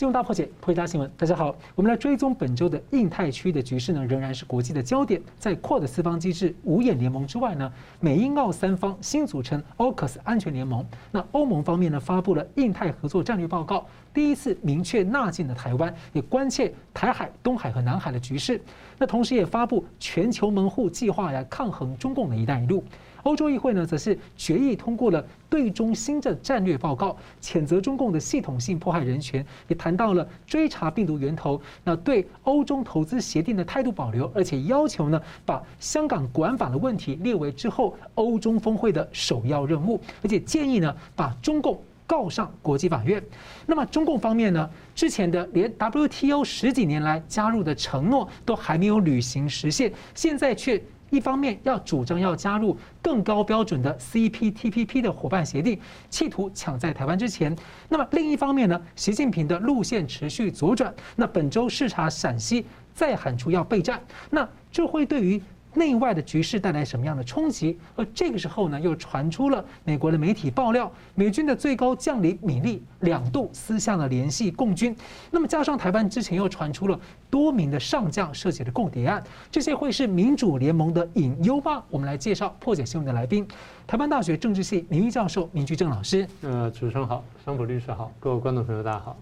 [0.00, 1.10] 新闻大破解，破解大新闻。
[1.14, 5.20] 大家好，我们来追踪本周的印太区的局势呢，仍然是国际的焦点。
[5.38, 10.82] 在 QUAD 四方机制五眼联盟之外呢，美英澳三方新组成 AUKUS 安全联盟。
[11.10, 13.84] 那欧盟方面呢，发布了印太合作战略报告，
[14.14, 18.58] 第一次明确纳进了台湾，也关切台海、东海和南海的局势。
[18.96, 22.82] 那同时也发布全球门户计划来抗衡中共的一带一路。
[23.22, 43.22] 欧洲议会呢，则是决议通过了对中新的战略报告，谴责中共的系统性迫害人权，也谈到了追查病毒源头，那对欧中投资协定的态度保留，而且要求呢，把香港管法的问题列为之后欧中峰会的首要任务，而且建议呢，把中共告上国际法院。
[43.66, 50.82] 那么中共方面呢，之前的连 WTO 十几年来加入的承诺都还没有履行实现，现在却。
[51.10, 55.78] 一方面要主张要加入更高标准的 CPTPP 的伙伴协定，
[56.08, 57.52] 企图抢在台湾之前；
[57.88, 60.94] 那么另一方面呢，习近平的路线持续左转。
[61.16, 65.42] 那本周视察陕西，再喊出要备战，那这会对于。
[65.74, 67.78] 内外的局势带来什么样的冲击？
[67.96, 74.94] 而这个时候呢，又传出了美国的媒体爆料，美军的最高将领米利两度私下的联系共军。
[75.30, 76.98] 那么加上台湾之前又传出了
[77.30, 81.82] 多名的上将涉及的共谍案，这些会是民主联盟的隐忧吗？
[81.88, 83.46] 我们来介绍破解新闻的来宾，
[83.86, 86.26] 台湾大学政治系名誉教授明居正老师。
[86.42, 89.16] 呃，主持人好，桑普律师好，各位观众朋友大家好。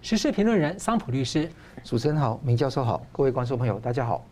[0.00, 1.48] 时事评论人桑普律师，
[1.84, 4.24] 主持人好，明教授好，各位观众朋友大家好。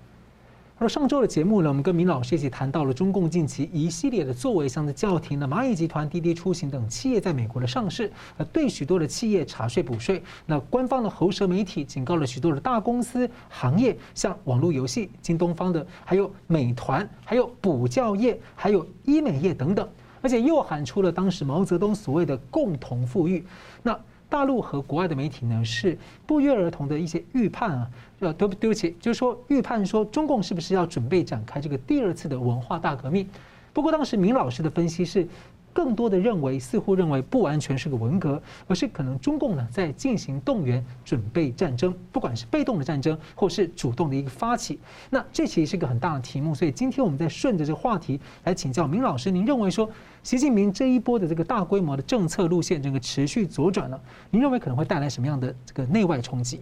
[0.83, 10.23] 那上周的节目呢，我们跟明老师一起谈到了中共近期一系列的作为，像是叫停了蚂蚁集团、滴滴出行等企业在美国的上市，呃，对许多的企业查税补税。
[10.47, 19.87] 那官方的喉舌媒体警告了许多的大公司行业，像网络游戏、京东方的，还有美团，还有补教业，还有医美业等等，
[20.23, 23.45] 而且又喊出了当时毛泽东所谓的共同富裕。
[23.83, 23.95] 那
[24.31, 33.29] 大陆和国外的媒体呢，是不约而同的一些预判啊，呃，对不对不起，就是说预判说中共是不是要准备展开这个第二次的文化大革命？
[33.73, 35.29] 不过当时明老师的分析是。
[35.73, 44.79] 更多的认为，似乎认为不完全是个文革，而是可能中共呢在进行动员，准备战争，不管是被动的战争，或是主动的一个发起。
[45.09, 49.89] 那这其实是个很大的题目，所以今天我们再顺着这个话题来请教明老师，您认为说
[50.23, 54.01] 习近平这一波的这个大规模的政策路线，这个持续左转了，
[54.31, 56.61] 您认为可能会带来什么样的这个内外冲击？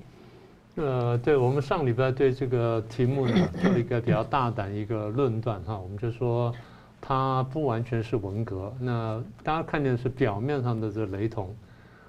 [0.77, 6.55] 呃，对，我们上礼拜对这个题目呢做了一个比较大胆一个论断哈，我们就说。
[7.01, 11.55] 它不完全是文革，那大家看见是表面上的这雷同，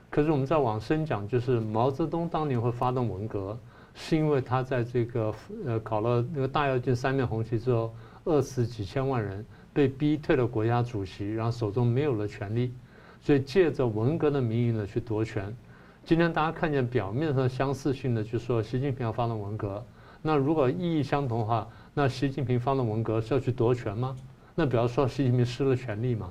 [0.10, 3.58] 可是我们再往深讲，就是毛泽东当年会发动文革，
[3.94, 5.34] 是因为他在这个
[5.66, 7.94] 呃搞了那个大跃进三面红旗之后，
[8.26, 12.74] 饿死几千万人，被逼退了国家主席，然后手中没有了权力，
[13.22, 15.56] 所以借着文革的名义呢去夺权。
[16.04, 19.86] 今天大家看见表面上相似性的，就说习近平要发动文革，
[20.22, 24.16] 那如果意义相同的话，那习近平发动文革是要去夺权吗？
[24.60, 26.30] 那比方说，习近平失了权力嘛，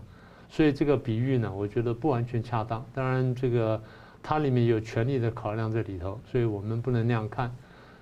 [0.51, 2.85] 所以这个比喻呢，我觉得不完全恰当。
[2.93, 3.83] 当然，这个
[4.23, 7.51] 它里面有权力的考量在里头，所以我们不能那样看。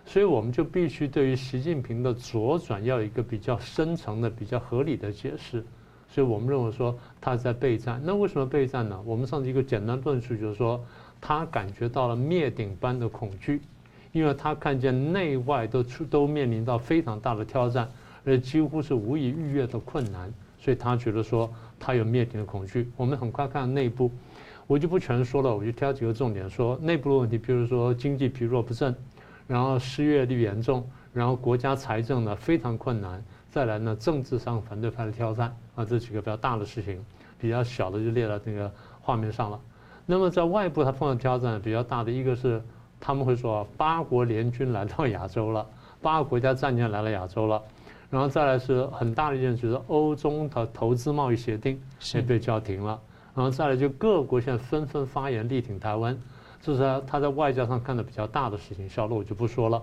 [0.04, 5.64] 所以我们就必须对于习近平的左转要有一个比较深层的、比较合理的解释。
[6.08, 8.02] 所以我们认为说他在备战。
[8.04, 9.00] 那为什么备战呢？
[9.06, 10.84] 我们上次一个简单论述就是说，
[11.20, 13.60] 他感觉到了灭顶般的恐惧，
[14.10, 17.88] 因为他看见内外都出都面临到非常大的挑战。
[18.26, 21.48] 而几乎是无以逾越的困难，所以他觉得说
[21.78, 22.90] 他有灭顶的恐惧。
[22.96, 24.10] 我们很快看内部，
[24.66, 28.92] 我就不全说了，我就挑几个重点说内部的问题，比如说经济疲弱不振，
[29.46, 37.00] 然后失业率严重，然后国家财政呢非常困难，再来呢政治上反对派的挑战啊，这几个比较大的事情，
[37.38, 38.68] 比较小的就列到那个
[39.00, 39.60] 画面上了。
[40.04, 42.60] 那么在外部他碰到挑战比较大的一个是
[42.98, 45.64] 他们会说八国联军来到亚洲了，
[46.02, 47.62] 八个国家战舰来了亚洲了。
[48.08, 51.80] 然后再来是很大的一件，就是欧中的投资贸易协定
[52.14, 52.98] 也被叫停了。
[53.34, 56.16] 然后再来就各国现在纷纷发言力挺台湾，
[56.62, 59.82] 这是他在外交上看的比较大的事情，小的我就不说了。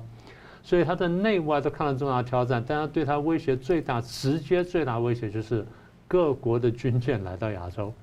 [0.64, 5.66] 所以他在内外都看到重大挑战，但他对他威胁最大、直接最大威胁就是
[6.08, 7.94] 各国的军舰来到亚洲。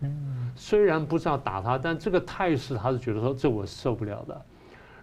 [0.55, 4.43] 虽然不是要打他，但这个态势他是觉得说这我是受不了的。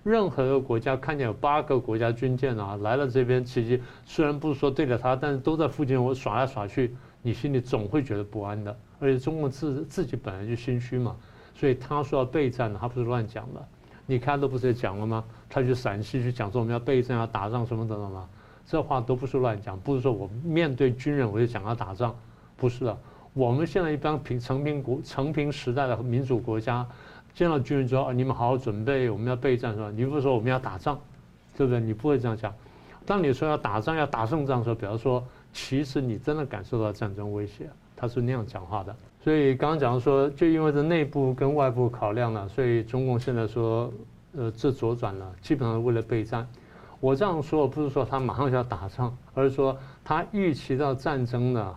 [0.07, 8.73] 任何一个国家看见有八个国家军舰啊来了这边，其实虽然不是说对着他，但是都在附近我耍来耍去，你心里总会觉得不安的。
[8.99, 11.13] 而且中共自自己本来就心虚嘛，
[11.53, 13.61] 所以他说要备战，他不是乱讲的。
[14.05, 15.21] 你看都不是也讲了吗？
[15.49, 18.29] 他去陕西去讲说我们要备战要打仗什么等等吗？
[18.65, 22.15] 这话都不是乱讲，不是说我面对军人我就讲要打仗，
[22.55, 22.97] 不是的。
[23.33, 26.87] 我们现在一般平成平国成平时代的民主国家。
[27.37, 30.99] 见到军人说：“啊，你们好好准备，我们要备战，是吧？”你不是说我们要打仗，
[31.55, 31.79] 对不对？
[31.79, 32.51] 你不会这样讲。
[33.05, 35.23] 当你说要打仗、要打胜仗的时候，比方说，
[35.53, 38.95] 其实你真的感受到战争威胁，他是那样讲话的。
[39.23, 43.93] 所以刚刚讲说，就因为这内部跟外部考量了，所以中共现在说，
[44.35, 46.47] 呃，这左转了，基本上是为了备战。
[46.99, 51.75] 我这样说不是说他马上就要打仗，而是说他预期到战争呢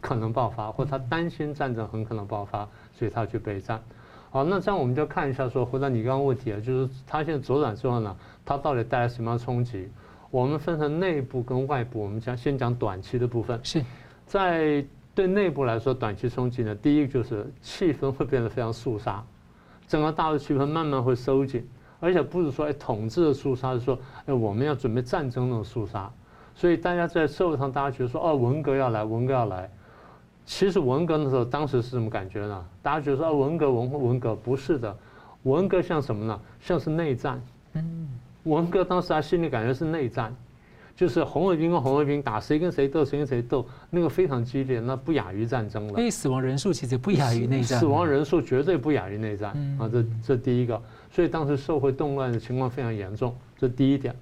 [0.00, 3.82] 可能爆发，或他担心战争很可能爆发，所以他去备战。
[4.34, 9.88] 好，那这样我们就看一下说，回答你刚刚问题啊，就是它现在左转之后呢，它到底带来什么样的冲击？
[10.28, 13.60] 我们分成内部跟外部，我们讲先讲短期的部分。
[13.62, 13.80] 是
[14.26, 14.84] 在
[15.14, 19.24] 对内部来说，短期冲击呢，第一个就是气氛会变得非常肃杀，
[19.86, 21.64] 整个大陆气氛慢慢会收紧。
[22.00, 23.96] 而且不是说哎统治的肃杀，是说
[24.26, 26.10] 哎我们要准备战争那种肃杀，
[26.56, 29.70] 所以大家在社会上大家觉得说哦文革要来，文革要来。
[30.46, 32.64] 其实文革的时候，当时是什么感觉呢？
[32.82, 34.96] 大家觉得说啊文革文文革不是的，
[35.44, 36.40] 文革像什么呢？
[36.60, 37.40] 像是内战。
[37.72, 38.08] 嗯，
[38.44, 40.34] 文革当时他心里感觉是内战。
[40.96, 45.94] 就是红卫兵跟红卫兵打，谁跟谁斗，谁跟谁斗，那个非常激烈，那不亚于战争了。
[45.94, 47.80] 所以死亡人数其实不亚于内战。
[47.80, 49.90] 死亡人数绝对不亚于内战啊！
[49.92, 50.80] 这这第一个，
[51.10, 54.14] 所以当时社会动乱的情况非常严重，这第一点。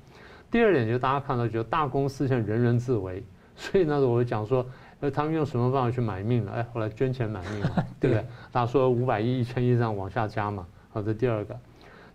[0.50, 3.22] 第二点就是大家看到，就大公司现在人人自危，
[3.54, 4.64] 所以那时候我就讲说，
[5.02, 6.52] 呃，他们用什么办法去买命呢？
[6.54, 8.24] 哎，后来捐钱买命嘛， 对不对？
[8.52, 11.58] 大家说五百亿、一千亿这样往下加嘛，好，这第二个。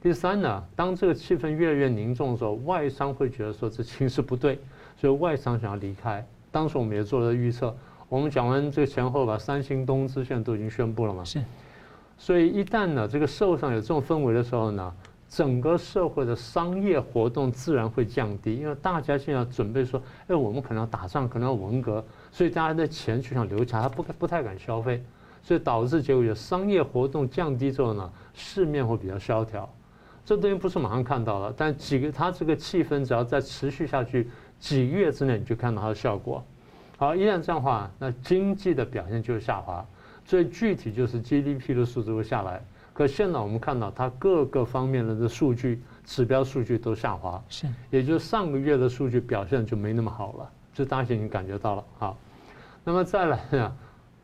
[0.01, 4.57] 第三呢，当这个气氛越来越凝重的时候，外商会觉得说这情势不对，
[4.95, 6.25] 所以外商想要离开。
[6.50, 7.75] 当时我们也做了预测，
[8.07, 11.25] 我们讲完这个前后吧，三星、东芝现在都已经宣布了嘛。
[11.25, 11.44] 是。
[12.18, 14.94] 所以一旦呢，这个社会上有这种氛围的时候呢，
[15.28, 22.04] 整个社会的商业活动自然会降低，因为大家现在准备说，哎，我们可能要打仗，可能要文革，
[22.38, 25.04] 所以大家的钱就想留下，他不不太敢消费，
[25.42, 29.68] 所以导致结果有商业活动降低之后呢，市面会比较萧条。
[30.24, 34.30] 这东西不是马上看到了，但几个它这个气氛只要再持续下去
[34.60, 36.45] 几个月之内，你就看到它的效果。
[36.95, 39.84] 好，一旦这样的话，那经济的表现就会下滑，
[40.24, 42.63] 最具体就是 GDP 的数字会下来。
[42.94, 51.84] 可现在我们看到它各个方面的这数据指标数据都下滑，是，也就是上个月的数据表现就没那么好了，这大家已经感觉到了。
[51.98, 52.18] 好，
[52.88, 53.75] 那么再来呢，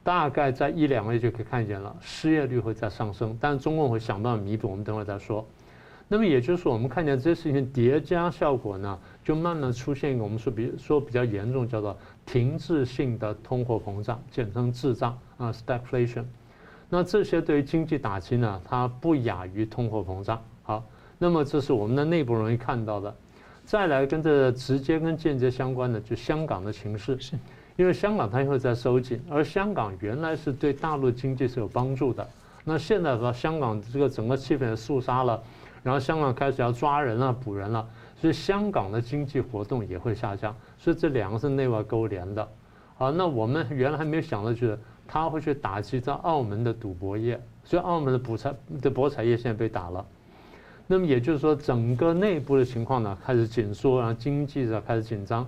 [0.06, 5.46] 大概在一两个月就可以看见了，失业率会再上升，但是中共会想办法弥补，我们等会儿再说。
[6.08, 16.24] 那么也就是，我们看见这些事情叠加效果呢，就慢慢出现一个我们说比说比较严重，叫做停滞性的通货膨胀，简称滞胀啊，stagflation。
[16.90, 20.42] 那这些对于经济打击呢，它不亚于通货膨胀。
[20.62, 20.82] 好，
[21.18, 23.14] 那么这是我们的内部容易看到的。
[23.66, 27.38] 再来跟这直接跟间接相关的，就香港的情势，是
[27.76, 32.28] 因为香港它也会在收紧，而香港原来是对大陆经济是有帮助的。
[32.64, 35.42] 那现在说香港这个整个气氛肃杀了。
[35.84, 37.86] 然后香港开始要抓人了、捕人了，
[38.16, 42.48] 所以香港的经济活动也会下降，所以这两个是内外勾连的。
[42.96, 50.06] 好，那我们原来还没有想到，就是他会去打击在澳门的赌博业，所以澳门的博彩的博彩业现在被打了。
[50.88, 55.46] 那么也就是说，整个内部的情况呢开始紧缩，然后经济呢开始紧张。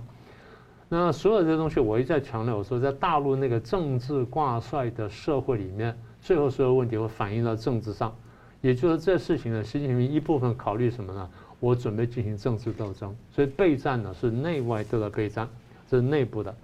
[0.88, 8.14] 那所有这些东西，我一再强调，我说在大陆那个政治挂帅的社会里面，最后所有问题会反映到政治上。
[8.60, 11.28] 也就是这事情呢，习近平一部分考虑什么呢？
[11.58, 15.48] 我准备进行政治斗争，所以备战呢是内外都在备战，
[15.88, 16.54] 这是内部的。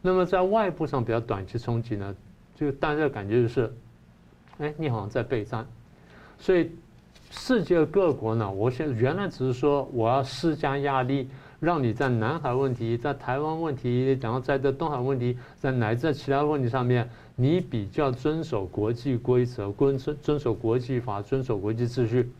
[0.00, 2.14] 那么在外部上比较短期冲击呢，
[2.54, 3.72] 就大家的感觉就是，
[4.58, 5.66] 哎，你好像在备战。
[6.38, 6.70] 所以
[7.30, 11.28] 世界各国呢，我现在原来只是说我要施加压力，
[11.60, 17.08] 让你在南海问题、在台湾问题，然后在这东海问题，在乃至在其他问题上面。
[17.38, 22.32] 你比较遵守国际规则，遵遵遵守国际法，遵守国际秩序。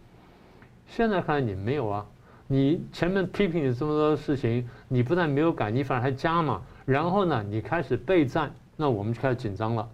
[0.86, 2.06] 现在看来你没有啊！
[2.46, 6.62] 你前面批评你这么多事情，你不但没有改，你反而还加码。
[6.86, 9.86] 然后呢，你开始备战，那我们就开始紧张了。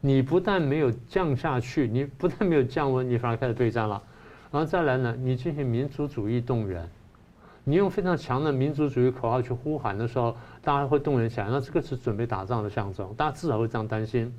[0.00, 4.02] 你不但没有降下去，你不但没有降温，你反而开始备战了。
[4.50, 6.88] 然后再来呢，你进行民族主义动员，
[7.68, 11.48] 你用非常强的民族主义口号去呼喊的时候，大家会动员起来。
[11.50, 14.34] 那这个是准备打仗的象征，大家至少会这样担心。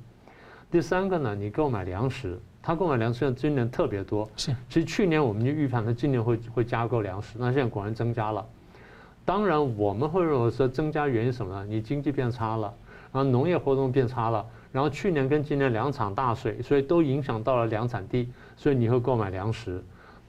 [0.68, 4.28] 第三个呢，你购买粮食，他购买粮食今年特别多。
[4.34, 8.44] 是，其实去年我们就预判他今年会会加购粮食，那现在果然增加了。
[9.24, 11.64] 当然我们会认为说增加原因什么呢？
[11.64, 12.74] 你经济变差了，
[13.12, 19.80] 然后农业活动变差了，然后去年跟今年两场大水，所以都影响到了粮产地，所以你会购买粮食。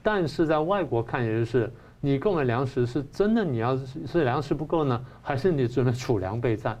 [0.04, 1.68] 但是在外国看，也就是
[2.04, 6.76] 你购买粮食是真的，你要是是粮食不够呢，还是你准备储粮备战？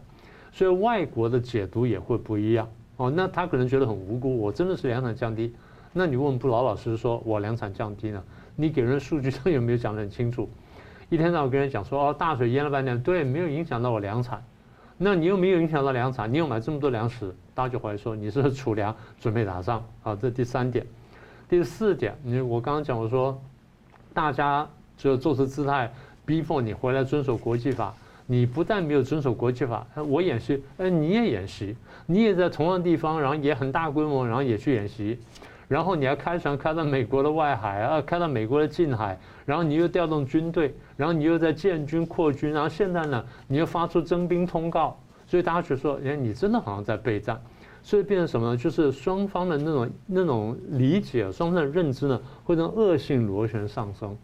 [0.50, 2.68] 所以外国的解读也会不一样。
[2.96, 5.54] 哦，那他可能觉得很无辜，我真的是粮产降低，
[5.92, 8.22] 那你问不老老实实说，我粮产降低了，
[8.56, 10.50] 你给人数据上有没有讲得很清楚？
[11.08, 14.44] 一天到晚跟人讲说哦，大水淹了半天，对，没有影响到我粮产。
[14.98, 20.14] 那你又没有影响到粮产，你又买这么多粮食，大家就怀疑说你是储粮准备打仗啊。
[20.14, 20.86] 这第三点，
[21.48, 23.40] 第四点，你我刚刚讲我说，
[24.14, 24.68] 大家
[25.02, 25.92] 就做出姿态，
[26.24, 27.92] 逼迫你回来遵守国际法。
[28.26, 35.18] 你不但没有遵守国际法，我演习，哎，你也演习，你也在同样地方，然后也很大规模，然后也去演习。
[35.66, 47.40] 然后你还开船开到美国的外海啊，开到美国的近海，然后你又调动军队，然后你又在建军扩军，然后现在呢，你又发出征兵通告，所以大家就说，哎，你真的好像在备战，
[47.82, 48.56] 所以变成什么呢？
[48.56, 54.16] 就是双方的那种那种理解，双方的认知呢，会让恶性螺旋上升。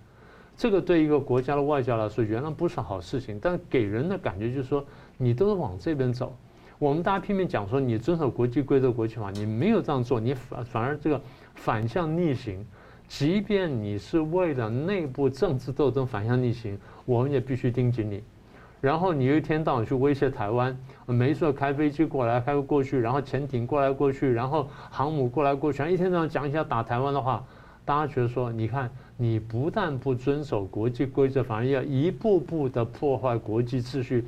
[0.58, 4.84] 这个对一个国家的外交来说，原来不是好事情，但给人的感觉就是说，
[5.16, 6.36] 你都是往这边走。
[6.80, 11.20] 我们大家拼命讲说你遵守国际规则、国际法，你没有这样做，你反反而这个
[11.54, 12.66] 反向逆行。
[13.06, 18.20] 即便你是为了内部政治斗争反向逆行，我们也必须盯紧你。
[18.80, 27.44] 然后你一天到晚去威胁台湾，没事开飞机过来开过去，然后潜艇过来过去，然后航母过来过去，一天到晚讲一下打台湾的话，
[27.84, 34.24] 大家觉得说，你看你不但不遵守国际规则，反而要一步步的破坏国际秩序。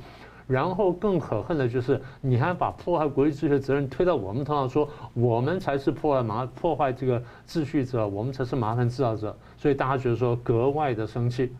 [0.47, 11.53] 然后更可恨的就是，你还把破坏国际秩序的责任推到我们头上，说我们才是破坏麻破坏这个秩序者，我们才是麻烦制造者，所以大家觉得说格外的生气。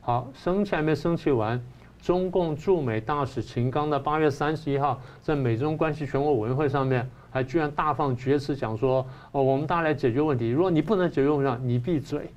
[0.00, 1.62] 好，生气还没生气完，
[2.00, 12.28] 中共驻美大使秦刚的八月三十一号在美中关系全国委员会上面，还居然大放厥词讲说，哦，我们大家来解决问题，如果你不能解决问题，你闭嘴。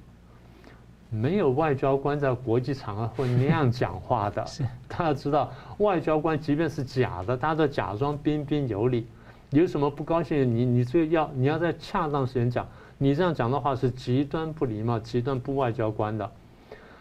[1.15, 4.45] 没有外交官在国际场合会那样讲话的。
[4.45, 9.07] 是，大家知道，外交官即便是假的，他都假装彬彬有礼。
[9.51, 12.67] 有什么不高兴，你你这个要你要在恰当时间讲。
[12.98, 16.29] 你这样讲的话是极端不礼貌、极端不外交官的。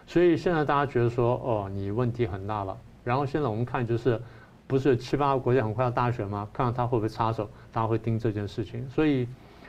[0.06, 2.76] 所以现在大家觉得说，哦，你问题很大了。
[3.02, 4.20] 然后现在我们看就是，
[4.66, 6.48] 不是七八个国家很快要大选吗？
[6.52, 8.88] 看看他会不会插手，大家会盯这件事情。
[8.90, 9.26] 所以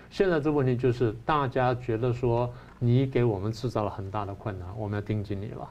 [0.09, 2.51] 现在这问题就是，大家觉得说。
[2.79, 5.67] 你给我们制造了很大的困难，我们要盯紧你了。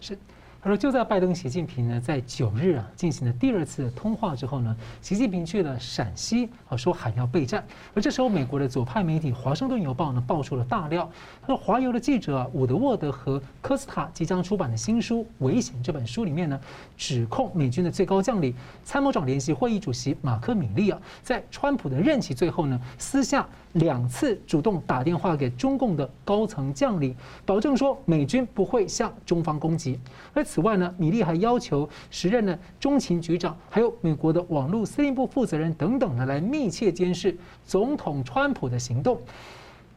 [0.00, 0.18] 是。
[0.60, 7.64] 他说：“就在拜登、习近平呢在九日啊进行了第二次通话之后呢，习近平去了陕西啊，说喊要备战。
[7.94, 11.08] 而这时候，美国的左派媒体《华盛顿邮报》呢爆出了大料，
[11.42, 16.60] 他说华邮的记者伍德沃德和科斯塔即将出版的新书《危险》这本书里面呢，
[16.96, 18.52] 指控美军的最高将领、
[18.82, 29.98] 参谋长联席会议主席马克·米利啊，在川普的任期最后呢，私下两次主动打电话给中共的高层将领，保证说美军不会向中方攻击。
[30.32, 39.20] 而此外呢，米利还要求时任的中情局长，还有美国的网络司令部负责人等等呢，来密切监视总统川普的行动。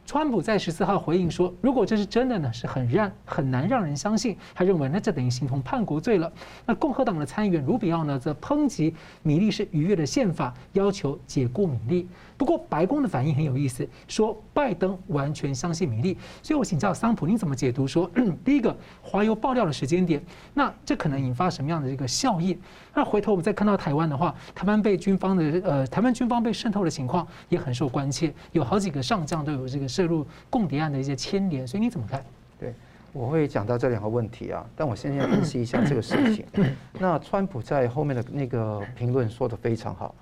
[0.04, 6.30] 川普在十四号回应说：“如果这是真的呢，是很让很难让人相信。”他认为那这等于形同叛国罪了。
[6.66, 12.08] 那共和党的参议员卢比奥呢，则抨击米利是逾越了宪法，要求解雇米利。
[12.36, 16.18] 不过白宫的反应很有意思，说拜登完全相信米利。
[16.42, 18.10] 所以我请教桑普，你怎么解读说
[18.44, 20.20] 第一个华邮爆料的时间点？
[20.52, 22.58] 那这可能引发什么样的一个效应？
[22.92, 32.24] 那回头我们再看到台湾的话，台湾被军方的呃，台湾军方被渗透的情况也很受关切，有好几个上将都有这个涉入共谍案的一些牵连，所以你怎么看？
[32.58, 32.72] 对，
[33.12, 36.46] 我会讲到这两个问题啊，但我先要分析一下这个事情。
[36.98, 40.14] 那川普在后面的那个评论说得非常好。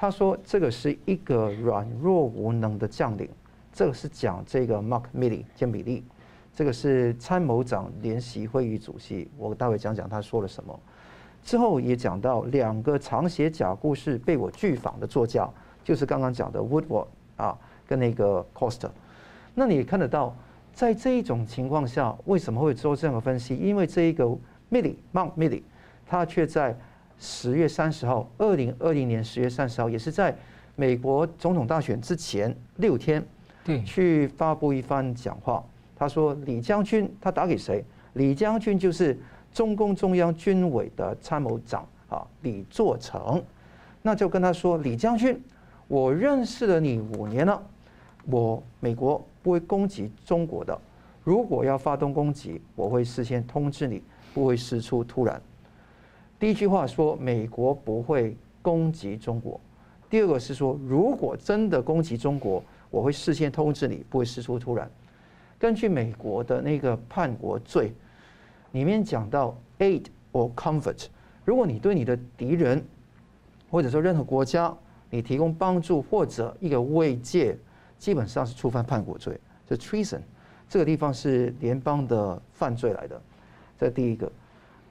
[0.00, 3.28] 他说：“这个是一个软弱无能的将领，
[3.72, 6.04] 这个是讲这个 Mark Milley 坚米利，
[6.54, 9.28] 这个是参谋长联席会议主席。
[9.36, 10.80] 我待会讲讲他说了什么。
[11.42, 15.50] 之后也讲到两个常写假故事被我拒访的作家，
[15.82, 18.88] 就是刚刚讲的 Woodward 啊，跟那个 Cost。
[19.58, 20.34] 那你也看得到，
[20.72, 23.56] 在这一种情况下，为什么会做这样的分析？
[23.56, 24.24] 因为这一个
[24.70, 25.62] Milly Mount Milley，
[26.06, 26.74] 他却在。”
[27.20, 30.32] 十月三十号，二零二零年十月三十号，也是在
[30.76, 33.20] 美国总统大选之前六天，
[33.64, 35.60] 对，去发布一番讲话。
[35.96, 37.84] 他说：“李将军，他打给谁？
[38.12, 39.18] 李将军就是
[39.52, 43.42] 中共中央军委的参谋长啊，李作成。
[44.00, 45.42] 那就跟他说，李将军，
[45.88, 47.60] 我认识了你五年了，
[48.30, 50.78] 我美国不会攻击中国的。
[51.24, 55.40] 如果要发动攻击，我会事先通知你，不会事出突然。”
[56.38, 59.60] 第一句话说美国不会攻击中国，
[60.08, 64.88] 第二个是说如果真的攻击中国，我会事先通知你，不会事出突然。
[65.58, 67.92] 根据美国的那个叛国罪
[68.72, 71.06] 里面讲到 aid or comfort，
[71.44, 72.84] 如果你对你的敌人
[73.68, 74.72] 或者说任何国家，
[75.10, 77.58] 你提供帮助或者一个慰藉，
[77.98, 79.38] 基本上是触犯叛国罪，
[79.68, 80.20] 是 treason，
[80.68, 83.20] 这个地方是联邦的犯罪来的，
[83.78, 84.30] 这第一个。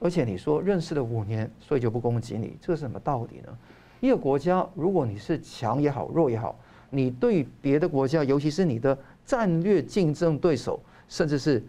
[0.00, 3.58] 而且你说认识了五年，所以就不攻击你，这是什么道理呢？
[4.00, 6.56] 一个国家，如果你是强也好，弱也好，
[6.90, 11.60] 你对别的国家，尤其是你的战略竞争对手，甚至是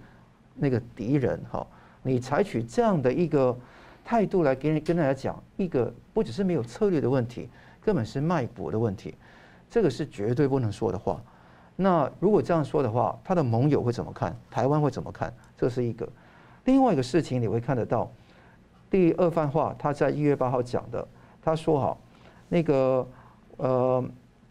[0.54, 1.66] 那个敌人，哈，
[2.04, 3.58] 你采取这样的一个
[4.06, 7.50] 态度来跟跟大家讲，一个不只是没有策略的问题，
[7.82, 9.16] 根本是卖国的问题，
[9.72, 11.20] 这个是绝对不能说的话。
[11.82, 14.36] 那如果这样说的话，他的盟友会怎么看？
[14.52, 15.34] 台湾会怎么看？
[15.58, 16.06] 这是一个。
[16.66, 18.12] 另外一个事情，你会看得到。
[18.90, 21.08] 第二番话，他在一月八号讲的，
[21.42, 21.98] 他说：“好，
[22.50, 23.08] 那个
[23.56, 24.04] 呃，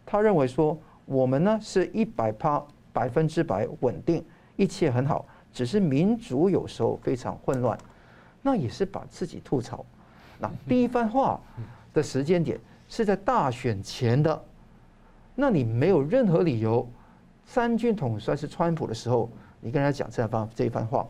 [0.06, 4.24] 他认为说我们呢是一百趴百分之百稳定，
[4.56, 7.76] 一切很好，只是民主有时候非常混乱，
[8.40, 9.84] 那也是把自己吐槽。
[10.38, 11.38] 那第一番话
[11.92, 12.58] 的时间点
[12.88, 14.42] 是在大选前的，
[15.34, 16.88] 那你没有任何理由，
[17.48, 21.08] 三军统帅是川普的时候，你跟他讲这番这一番话。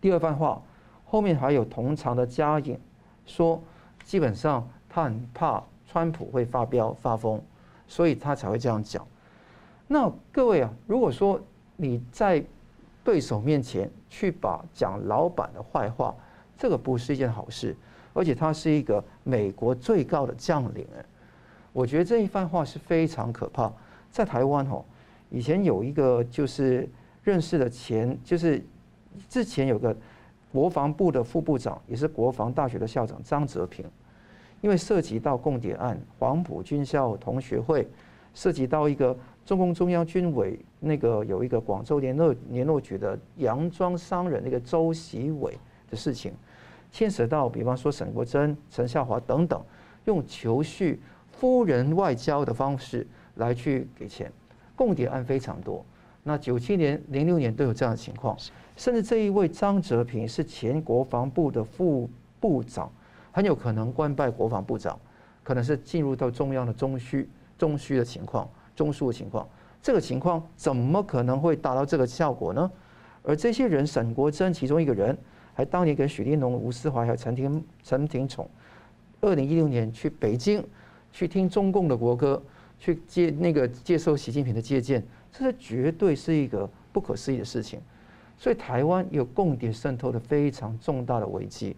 [0.00, 0.60] 第二番话。”
[1.06, 2.78] 后面还有同场的加引，
[3.26, 3.60] 说
[4.04, 7.42] 基本上他很怕川普会发飙发疯，
[7.88, 9.04] 所以他才会这样讲。
[9.88, 11.40] 那各位啊，如果说
[11.76, 12.44] 你在
[13.02, 16.14] 对手面前去把讲老板的坏话，
[16.56, 17.76] 这个不是一件好事，
[18.12, 21.04] 而且他是一个美国最高的将领，哎，
[21.72, 23.72] 我觉得这一番话是非常可怕。
[24.12, 24.84] 在台湾哦，
[25.30, 26.88] 以前有一个就是
[27.22, 28.62] 认识的前，就是
[29.28, 29.96] 之前有个。
[30.52, 33.86] 国防部的副部长也是国防大学的校长张泽平，
[34.60, 37.88] 因为涉及到共谍案，黄埔军校同学会
[38.34, 45.56] 涉及到一个中共中央军委那个有一个广州联络联络局的洋装商人那个周习伟
[45.88, 46.32] 的事情，
[46.90, 49.62] 牵涉到比方说沈国珍、陈孝华等等，
[50.06, 53.06] 用求续夫人外交的方式
[53.36, 54.32] 来去给钱，
[54.80, 55.84] 共谍案非常多。
[56.22, 58.34] 那九七年、零六年都有这样的情况。
[58.78, 62.08] 甚至这一位张泽平是前国防部的副
[62.40, 62.90] 部长，
[63.30, 64.98] 很有可能官拜国防部长，
[65.42, 67.26] 可能是进入到中央的中枢、
[67.58, 69.46] 中枢的情况、中枢的情况。
[69.82, 72.70] 这个情况怎么可能会达到这个效果呢？
[73.22, 75.14] 而这些人，沈国珍其中一个人，
[75.52, 78.48] 还当年跟许立农、吴思华还有陈廷陈廷宠，
[79.20, 80.64] 二零一六年去北京
[81.12, 82.42] 去听中共的国歌，
[82.80, 87.78] 去接那个接受习近平的接见，这是绝对是一个不可思议的事情。
[88.36, 91.76] 所以台湾有共谍渗透的非常重大的危机，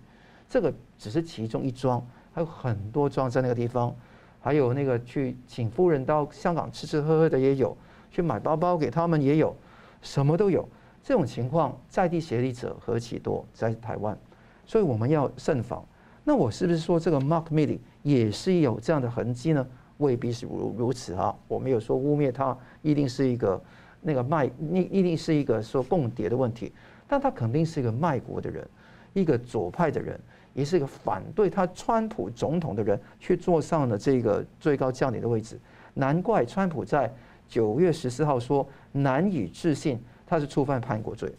[0.48, 3.92] 这个只是其中一桩，还有很多桩在那个地方，
[4.40, 7.76] 还有那个去请夫人到香港吃吃喝喝的也有，
[8.12, 9.54] 去买包包给他们也有，
[10.00, 10.66] 什么都有。
[11.02, 14.16] 这种情况在地协力者何其多，在台湾，
[14.64, 15.84] 所以我们要慎防。
[16.22, 19.66] 那我是不是说这个 Mark m i l l y 也是有这样的痕迹呢？
[20.02, 23.58] 未必是如如此哈，我没有说污蔑他，一定是一个。
[24.04, 26.72] 那个卖，那一定是一个说共谍的问题，
[27.06, 28.68] 但他肯定是一个卖国的人，
[29.12, 30.18] 一个左派的人，
[30.54, 35.56] 也是一个反对他川普总统的人，去坐上了这个最高将领的位置。
[35.94, 37.08] 难怪川普在
[37.46, 41.32] 九月十四号说难以置信他是触犯叛国罪，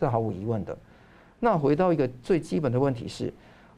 [0.00, 0.76] 这毫无疑问的。
[1.38, 3.32] 那回到一个最基本的问题是，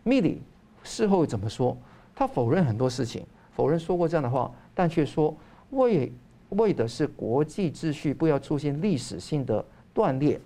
[0.04, 0.40] 米里
[0.84, 1.76] 事后怎么说？
[2.14, 5.36] 他否认很多事情，否认说过这样的话，但却说
[5.70, 6.12] 为。
[6.56, 10.40] 为的是国际秩序不要出现历史性的断裂，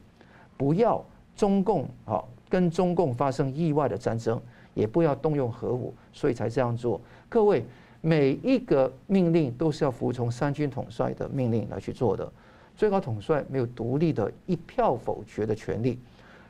[0.54, 1.02] 不要
[1.34, 4.38] 中共啊跟中共发生意外的战争，
[4.74, 7.00] 也不要动用核武，所以才这样做。
[7.26, 7.64] 各位，
[8.02, 12.30] 每一个命令都是要服从三军统帅的命令来去做的。
[12.76, 15.98] 最高统帅没有独立的一票否决的权利。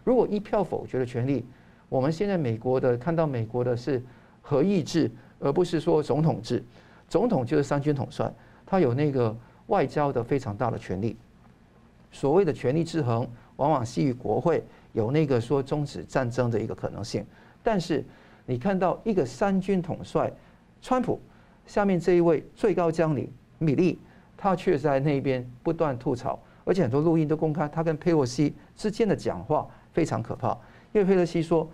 [0.02, 1.44] 如果一票否决的权利，
[1.88, 4.02] 我们现在美国的看到美国的是
[4.42, 6.62] 核意志，而不是说总统制。
[7.08, 8.32] 总统就是三军统帅。
[8.66, 11.16] 他有那个外交的非常大的权力，
[12.10, 17.24] 所谓的权力制衡，往往基于国会有那个说终止战争的一个可能性。
[17.62, 18.02] 但是
[18.46, 20.32] 你看到一个三军统帅
[20.80, 21.20] 川普
[21.66, 23.98] 下面这一位最高将领米利，
[24.36, 30.56] 他却在那边不断吐槽，而且很多录音都公开，他跟佩洛西之间的讲话非常可怕。
[30.92, 31.68] 因为佩洛西说，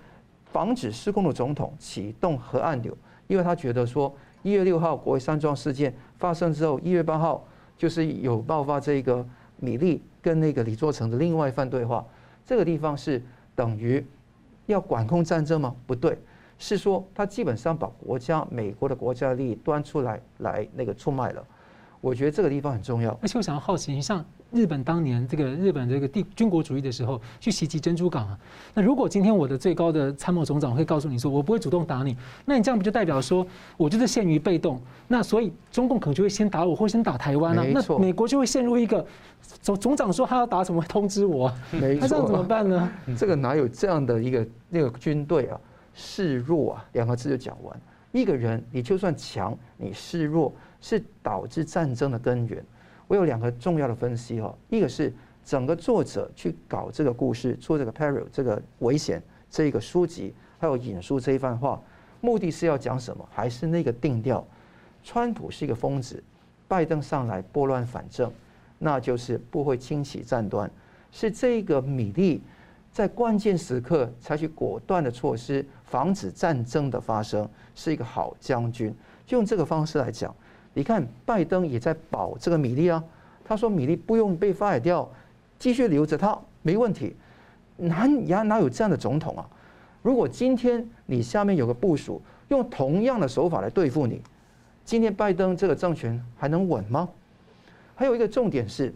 [0.52, 2.96] 防止失控的总统启动核按钮，
[3.30, 4.14] 因为他觉得说。
[4.42, 9.22] 一月六号国会山庄事件发生之后，一月八号就是有爆发这个
[9.58, 12.02] 米利跟那个李作成的另外一番对话。
[12.46, 13.22] 这个地方是
[13.54, 14.02] 等于
[14.64, 15.76] 要管控战争吗？
[15.86, 16.18] 不对，
[16.56, 21.44] 是说他基本上把国家美国的国家利益端出来来那个出卖了。
[22.00, 23.12] 我觉得这个地方很重要。
[23.20, 28.38] 而且我想要好奇，像日本当年这个日本这个帝军国主义的时候去袭击珍珠港啊，
[28.74, 34.80] 那如果今天我的最高的参谋总长会告诉你说，我不会主动打你，那你这样不就代表说我就是陷于被动？
[35.08, 37.64] 那所以中共可能就会先打我，或先打台湾啊。
[37.72, 39.04] 那美国就会陷入一个
[39.62, 41.52] 总总长说他要打什么，通知我。
[41.70, 42.92] 没错，那这样怎么办呢？
[43.16, 45.60] 这个哪有这样的一个那个军队啊？
[45.94, 47.80] 示弱啊，两个字就讲完。
[48.12, 50.52] 一个人你就算强，你示弱。
[50.82, 52.64] 是导致战争的根源。
[53.10, 55.12] 我有两个重要的分析哦，一个是
[55.44, 59.20] 整个作者去搞这个故事，做这个 peril 这个危险
[59.50, 61.82] 这个书籍，还有引述这一番话，
[62.20, 63.28] 目的是要讲什么？
[63.32, 64.46] 还是那个定调？
[65.02, 66.22] 川普是一个疯子，
[66.68, 68.32] 拜登上来拨乱反正，
[68.78, 70.70] 那就是不会轻启战端。
[71.10, 72.40] 是这个米利
[72.92, 78.94] 在关键时刻采取果断的措施，防止战争的发生，是一个好将军。
[79.26, 80.32] 就用这个方式来讲。
[80.72, 83.02] 你看，拜登也在保这个米利啊。
[83.44, 85.10] 他说米利不用被 fire 掉，
[85.58, 87.16] 继续留着他没问题。
[87.76, 89.48] 哪呀哪有这样的总统啊？
[90.02, 94.22] 如果今天你下面有个部署用同样的手法来对付你，
[94.84, 97.08] 今天拜登这个政权还能稳吗？
[97.96, 98.94] 还有一个重点是，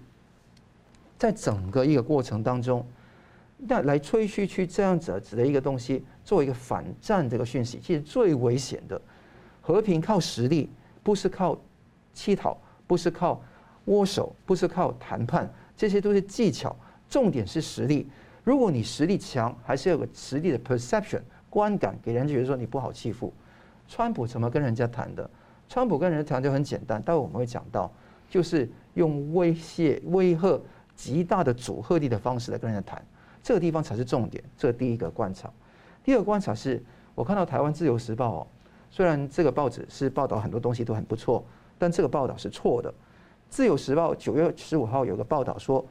[1.18, 2.86] 在整个一个过程当中，
[3.58, 9.00] 那来吹嘘去这样子的一个东西，做一个反战这个讯息，其实最危险的，
[9.60, 10.70] 和平靠实力。
[11.04, 11.56] 不是靠
[12.12, 13.40] 乞讨，不是靠
[13.84, 16.74] 握手，不是靠谈判，这些都是技巧。
[17.08, 18.08] 重点是实力。
[18.42, 23.32] 如果你实力强，还是有个实力的 perception 观感，给人觉得说你不好欺负。
[23.86, 25.28] 川普怎么跟人家谈的？
[25.68, 27.90] 川普跟人家谈就很简单，待会我们会讲到，
[28.28, 30.60] 就是用威胁、威吓、
[30.96, 33.04] 极大的阻吓力的方式来跟人家谈。
[33.42, 34.42] 这个地方才是重点。
[34.56, 35.50] 这第一个观察。
[36.02, 36.82] 第二个观察是
[37.14, 38.46] 我看到台湾自由时报哦。
[38.94, 41.44] 虽然这个报纸是报道很多东西都很不错，
[41.76, 42.94] 但这个报道是错的。
[43.50, 45.84] 自由时报九月十五号有个报道说，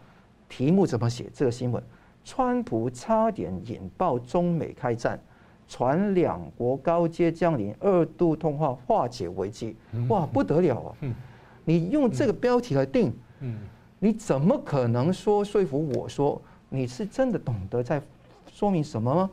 [0.47, 1.29] 题目怎么写？
[1.33, 1.83] 这个新闻：
[2.23, 5.19] 川普差点引爆中美开战，
[5.67, 9.75] 传两国高阶将领二度通话化解危机。
[10.07, 10.95] 哇，不得了啊！
[11.65, 13.13] 你用这个标题来定，
[13.99, 18.01] 你怎么可能说说服我说你是真的懂得在
[18.49, 19.29] 说明什么吗？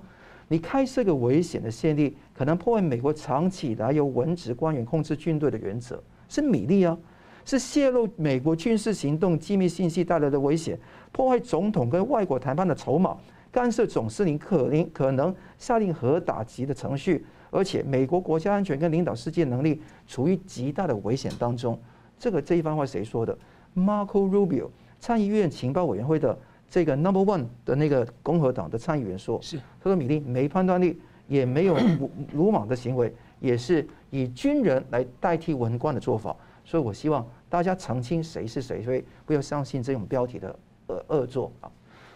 [0.53, 6.99] 你开设个危险的先例，可能破坏美国长期以来由文职官员控制军队的原则，是米利啊，
[7.45, 10.77] 是泄露美国军事行动机密信息带来的危险，
[11.13, 13.17] 破坏总统跟外国谈判的筹码，
[13.53, 21.79] 干涉总司令可能可能下令核打击的程序，而且美国国家安全跟领导世界能力处于极大的危险当中。
[22.19, 23.39] 这个这一番话谁说的
[23.77, 26.37] ？Marco Rubio，参议院情报委员会的。
[26.71, 31.77] 这个 Number One 的那个共和党的参议员说：“是他说米利没判断力，也没有
[32.33, 36.35] 鲁莽的行为，也是以军人来代替文官的做法。
[36.65, 40.57] 所以我希望大家澄清谁是谁，所以不要相信这种标题的
[40.87, 41.71] 恶恶作啊。”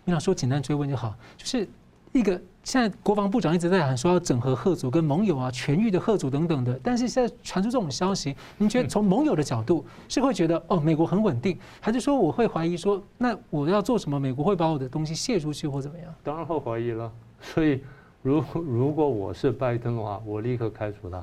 [0.06, 1.68] 你老说简单追问就好，就是
[2.12, 2.40] 一个。
[2.64, 6.80] 现在国防部长一直在喊说要整合赫族跟盟友啊，全域的赫族等等的。
[6.82, 16.12] 但是现在传出这种消息，您觉得从盟友的角度是会觉得哦，美国很稳定，还是说我会怀疑说，那我要做什么，美国会把我的东西泄出去或怎么样？
[16.22, 17.12] 当然会怀疑了。
[17.38, 17.82] 所以
[18.22, 21.22] 如如果我是拜登的话，我立刻开除他，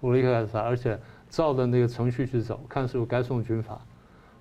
[0.00, 0.98] 我立刻开除他，而且
[1.28, 3.78] 照着那个程序去走，看是不是该送军法。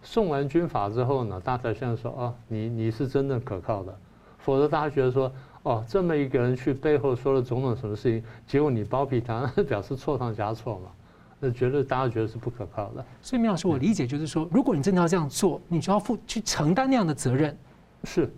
[0.02, 3.94] 送完军法之后呢，大家现在说啊，你你是真的可靠的，
[4.38, 5.30] 否则大家觉得说。
[5.64, 10.92] 哦，这么一个人去背后说了种种什么事情，结果你包庇他，那 表示错上加错嘛？
[11.40, 13.06] 那觉得大家觉得是不可靠的。
[13.22, 17.58] 所以，苗老师，我理解就是说，如果你真的要这样做，你就要负去承担那样的责任。
[18.04, 18.30] 是，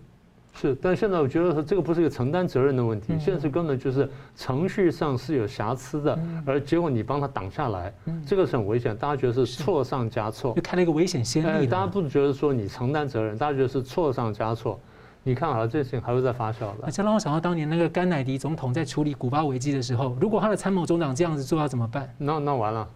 [0.54, 7.92] 是，但现在我觉得说这个不是一个承担责任的问题，现在是根本就是程序上是有瑕疵的，而结果你帮他挡下来，
[8.24, 8.96] 这个是很危险。
[8.96, 11.66] 大家觉得是错上加错，就开了一个危险先例。
[11.66, 14.78] 大家不觉得说你承担责任，大家觉得是错上加错。
[15.26, 16.88] 你看好了，这事情还会再发酵的。
[16.88, 22.08] 这让我想到当年那个甘乃迪总统在处理古巴危机的时候，如果他的参谋总长这样子做，要怎么办？
[22.16, 22.88] 那那完了，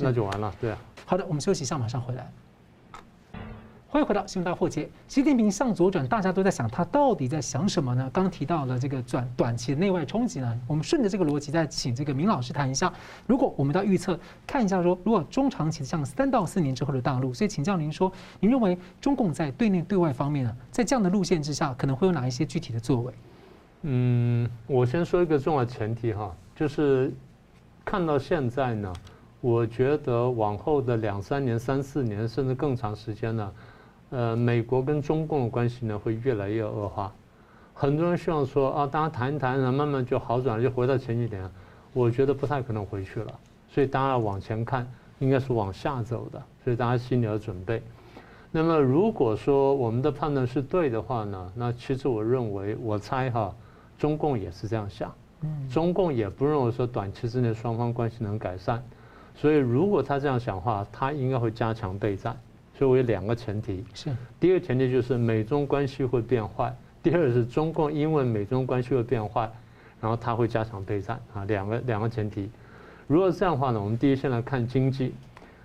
[0.00, 0.76] 那就完了，对啊。
[1.06, 2.30] 好的，我们休息一下，马上回来。
[3.90, 4.86] 欢迎回到新闻大破解。
[5.08, 8.10] 习近平向左转，大家都在想他到底在想什么呢？
[8.12, 12.92] 刚提到了这个转短期内外冲击呢，我们顺着这个逻辑再请这个明老师谈一下。
[13.26, 23.14] 如果我们要预测，看一下说，如果中长期像三到四年之后的大陆，所以请教您说，您认为中共在对内对外方面呢，在这样的路线之下，可能会有哪一些具体的作为？
[23.84, 27.10] 嗯，我先说一个重要前提哈，就是
[27.86, 28.92] 看到现在呢，
[29.40, 33.50] 我觉得往后的两三年、三四年，甚至更长时间呢。
[34.10, 37.12] 呃，美国跟中共的关系呢会越来越恶化，
[37.74, 41.48] 很多人希望说啊，大家谈一谈，然后慢慢就好转了，就回到前几年。
[41.92, 43.34] 我觉得不太可能回去了，
[43.68, 44.86] 所以大家要往前看，
[45.18, 46.40] 应该是往下走的。
[46.62, 47.82] 所以大家心里要准备。
[48.50, 53.54] 那么如果说我们的判断是对的话呢，那其实我认为，我猜哈，
[53.98, 55.12] 中共也是这样想，
[55.70, 58.82] 中共也不认为说短期之内双方关系能改善，
[59.34, 62.38] 所以如果他这样想的话，他应该会加强备战。
[62.78, 69.50] 所以我有两个前提，是第一个前提就是美中关系会变坏，第二是中共因为美中关系会变坏，
[70.00, 72.48] 然后它会加强备战啊，两个两个前提。
[73.08, 75.12] 如果这样的话呢，我们第一先来看经济，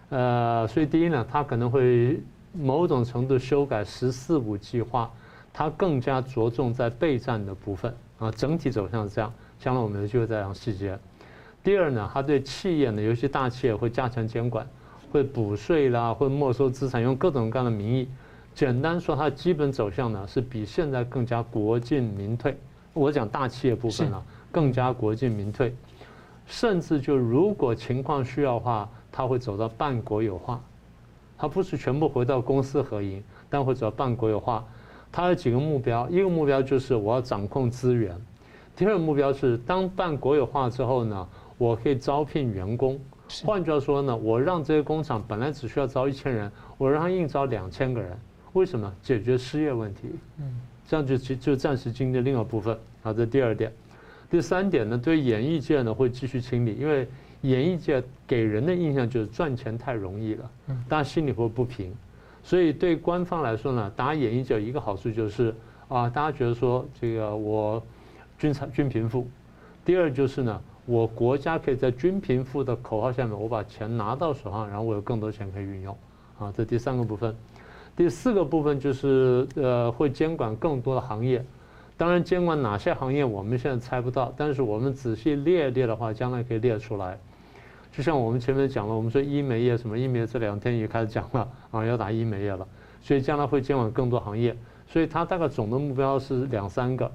[0.10, 2.20] 呃，所以第一呢，它可能会
[2.52, 5.12] 某种程度修改“十四五”计划，
[5.54, 9.32] 它更加着重在备战的部分啊，整体走向是这样。
[9.60, 10.98] 将来我们有机会再讲细节。
[11.64, 14.68] 第二呢，它对企业呢，尤其大企业会加强监管。
[15.14, 18.08] 会补税啦，会没收资产，用各种各样的名义。
[18.56, 22.58] 简单说，它的基本走向呢，是比现在更加国进民退。
[22.94, 25.76] 我讲大企业部分了，更加国进民退，
[26.48, 30.60] 甚至就如果情况需要的话，它会走到半国有化。
[31.38, 34.66] 它不是全部回到公私合营，但会走到半国有化。
[35.12, 38.20] 它有几个目标，一个目标就是我要掌控资源，
[38.76, 43.00] 第二个目标是当半国有化之后呢，我可以招聘员工。
[43.44, 48.16] 换句话说呢，我让这些工厂本来只需要招一千人，我让他硬招两千个人，
[48.54, 48.94] 为什么？
[49.02, 50.02] 解决失业问题。
[50.40, 52.78] 嗯，这样就就就暂时经济另外一部分。
[53.02, 53.74] 好，这第二点。
[54.30, 57.08] 第三点呢，对演艺界呢会继续清理，因为
[57.42, 60.52] 演艺界给人的印象就是赚钱太容易了，
[60.88, 61.92] 大家心里会不平。
[62.44, 65.56] 所以对官方来说呢，打演艺界一个好处就是
[65.88, 67.82] 啊，大家觉得说这个我
[68.38, 69.28] 均产均贫富。
[69.84, 70.62] 第二就是呢。
[70.86, 75.98] 我国家可以在均贫富的口号下面，我把钱拿到手上，然后我有更多钱可以运用，
[76.38, 77.36] 啊，这第三个部分。
[77.96, 81.46] 第四个部分就是呃，会监管更多的行业。
[81.96, 87.18] 当然，监管哪些行业我们现在猜不到，但是我们仔细列列的话，将来可以列出来。
[87.92, 92.68] 就像我们前面讲了，我们说医美业什么医美业这两天也开始讲了啊，要打医美业了，
[93.02, 94.58] 所以将来会监管更多行业。
[94.88, 97.10] 所以它大概总的目标是两三个，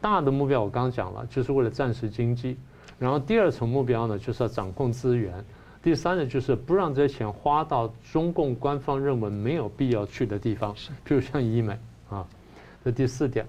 [0.00, 2.56] 大的目标我刚刚讲了，就是为了战时经济。
[3.02, 5.34] 然后第二层目标呢，就是要掌控资源；
[5.82, 10.72] 第三呢，就是不让这些钱花到中共官方认为没有必要去的地方，
[11.04, 11.76] 譬如像医美
[12.08, 12.24] 啊。
[12.84, 13.44] 这第四点，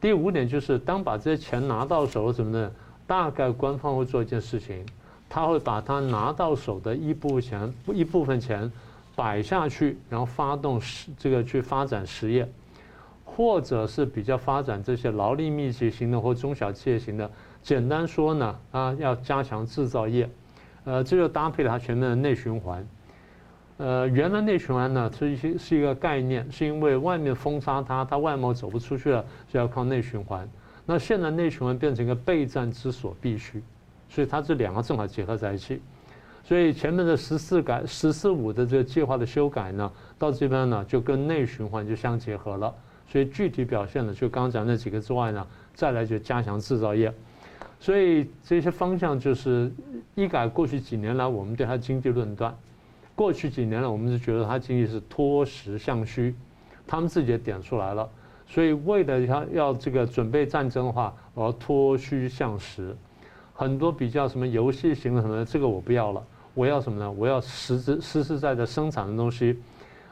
[0.00, 2.72] 第五点就是当把这些钱拿到手什么的，
[3.06, 4.82] 大概官方会做一件事情，
[5.28, 8.72] 他会把他拿到手的一部分钱一部分钱
[9.14, 12.50] 摆下去，然后发动实这个去发展实业，
[13.22, 17.30] 或者是比较发展这些劳力密集型的或中小企业型的。
[17.64, 20.28] 简单说呢，啊，要加强制造业，
[20.84, 22.86] 呃，这就搭配了它前面的内循环。
[23.78, 30.46] 呃，原来内循环呢是一些是一个概念，是因为外面封杀它，它外贸走不出去了，就要靠内循环。
[30.84, 33.62] 那现在内循环变成一个备战之所必须，
[34.10, 35.80] 所以它这两个正好结合在一起。
[36.44, 42.74] 所以前面的十四改、十四五的这个计划的修改呢，到这边呢就跟内循环就相结合了。
[43.08, 47.10] 所以具体表现呢，就刚刚讲那几个之外呢，再来就加强制造业。
[47.80, 49.70] 所以这些方向就是
[50.14, 52.56] 医改过去几年来我们对它经济论断，
[53.14, 56.34] 过去几年来我们是觉得它经济是脱实向虚，
[56.86, 58.08] 他们自己也点出来了。
[58.46, 62.96] 所以为了要要这个准备战争的话，我要脱虚向实，
[63.52, 67.12] 很多比较什么游戏型的什么，这个我不要了，我要什么呢？
[67.12, 69.58] 我要实质实实在在的生产的东西，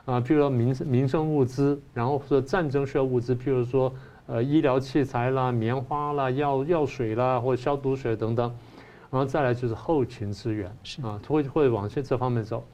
[0.05, 3.91] 啊，譬如说民民生物资，然后说战争需要物资，譬如说。
[4.27, 8.55] 呃，医疗器材啦、棉花啦、药药水啦，或者消毒水等等，
[9.11, 10.71] 然后再来就是后勤资源
[11.03, 12.65] 啊，会会往这这方面走。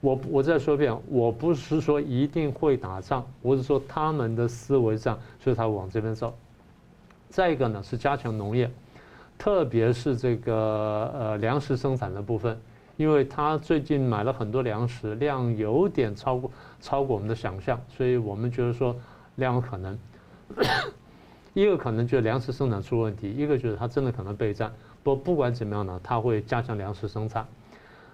[0.00, 6.32] 我我再说一遍，我不是说一定会打仗，我是说他们的思维上，所以他往这边走。
[7.28, 8.70] 再一个呢是加强农业，
[9.36, 12.56] 特别是这个呃粮食生产的部分，
[12.96, 18.94] 因为他最近买了很多粮食，量有点超过超过我们的想象，所以我们觉得说
[19.34, 19.98] 量有可能。
[21.54, 24.72] 一个可能就是粮食生产出问题，一个就是它真的可能备战。
[25.02, 27.46] 不不管怎么样呢，它会加强粮食生产。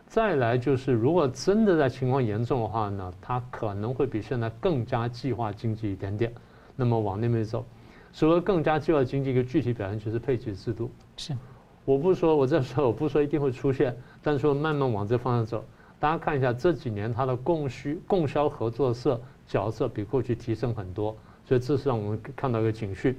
[0.06, 6.32] 再来就是，如果真的在情况严重的话呢，它可能会比现在更加计划经济一点点。
[6.76, 7.64] 那么往那边走，
[8.12, 10.90] 所谓更加计划经济一个具体表现就是配给制度。
[11.16, 11.34] 是，
[11.84, 15.64] 我不是说我这时候我不说一定会出现，但是说慢慢往这方向走。
[15.98, 21.16] 大家看一下这几年它的供需供销合作社角色比过去提升很多。
[21.52, 23.14] 所以这是让我们看到一个警讯。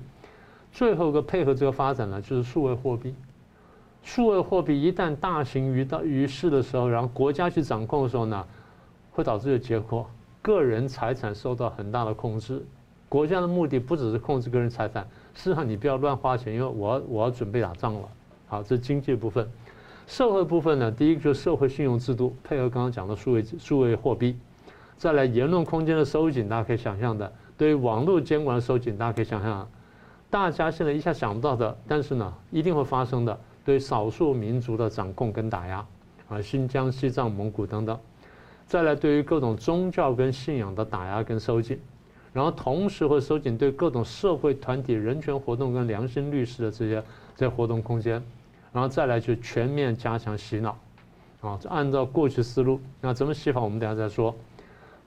[0.72, 3.13] 最后一个配合这个发展呢，就是数位货币。
[4.02, 8.43] 数位货币一旦大行于到于世的时候，然后国家去掌控的时候呢，
[9.12, 10.10] 会导致的结果，
[10.41, 12.65] 个人财产受到很大的控制。
[13.08, 15.04] 国家的目的不只是控制个人财产，
[15.36, 18.10] 事实上你不要乱花钱，因为我要我要准备打仗了。
[18.48, 19.48] 好，这是经济部分。
[20.08, 24.36] 社会部分呢，第一个就是社会信用制度，配合刚刚讲的数位数位货币。
[24.96, 29.68] 再来言论空间的收紧，大家可以想象的；对于网络监管的收紧，大家可以想象。
[30.30, 35.86] 大家现在一下想不到的，但是呢，一定会发生的，对少数民族的掌控跟打压，
[36.28, 37.98] 啊，新疆、西藏、蒙古等等。
[38.66, 41.80] 再来，对于各种宗教跟信仰的打压跟收紧，
[42.34, 47.04] 然后同时会收紧对各种社会团体、人权活动跟良心律师的这些
[47.36, 48.24] 这些活动空间，
[48.72, 50.76] 然后再来就全面加强洗脑，
[51.42, 54.34] 啊，按照过去思路，那怎么洗法我们等下再说。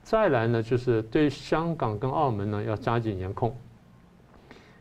[0.09, 3.53] 再来呢，就是对香港跟澳门呢要加紧严控。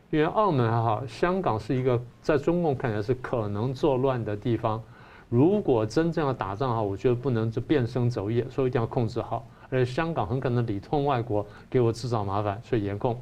[0.08, 4.80] 因为澳门还好，香港是一个在中共看来是可能作乱的地方。
[5.28, 9.44] 如果真正要打仗的话，我觉得不能就变声走业，所以一定要控制好。
[9.68, 13.20] 而且香港很可能里通外国，给我制造麻烦，所以严控。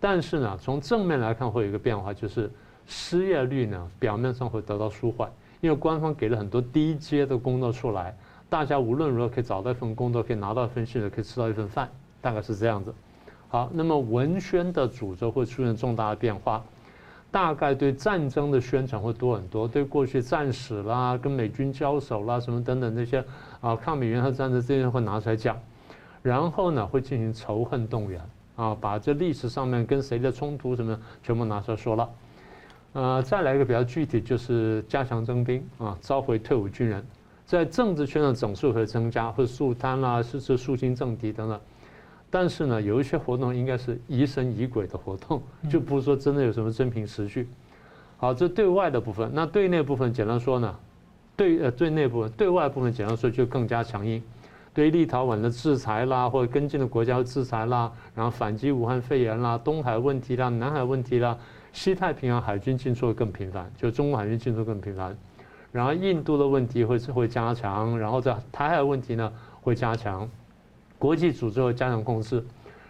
[0.00, 2.50] 但是呢，从正面来看会有一个变化，就是
[2.84, 8.16] 失业率呢表面上会得到舒缓，因为官方给了很多低阶的工作出来，
[8.48, 11.88] 大家无论如何可以找到一份工作，可以拿到一份薪水，可以吃到一份饭，
[12.20, 12.94] 大概是这样子。
[13.48, 16.62] 好，那么文宣的主轴会出现重大的变化，
[17.30, 23.24] 大概对战争的宣传会多很多，对过去战史啦、跟美军交手啦什么等等那些
[23.60, 25.58] 啊抗美援朝战争这些会拿出来讲，
[26.22, 28.20] 然后呢会进行仇恨动员
[28.56, 32.10] 啊，把这历史上面跟谁的冲突什么全部拿出来说了，
[32.92, 37.06] 呃，再来一个比较具体就是加强征兵啊，召回退伍军人，
[37.48, 41.58] 在政治圈的总数会增加，会肃贪啦，是是肃清政敌等等。
[42.28, 47.48] 但是呢，有一些活动应该是疑神疑鬼的活动，就不是说真的有什么真凭实据。
[48.18, 50.76] 好，这对外的部分，那对内部分简单说呢，
[51.36, 54.22] 对呃对内部分，对外部分简单说就更加强硬，
[54.74, 61.34] 对立陶宛的制裁啦，或者跟进的国家的制裁啦，然后反击武汉肺炎啦，东海问题啦，南海问题啦，
[61.72, 65.16] 西太平洋海军进出会更频繁，就中国海军进出更频繁，
[65.70, 70.28] 然后印度的问题会会加强，然后在台海问题呢会加强。
[70.98, 72.44] 国际组织会加强控制，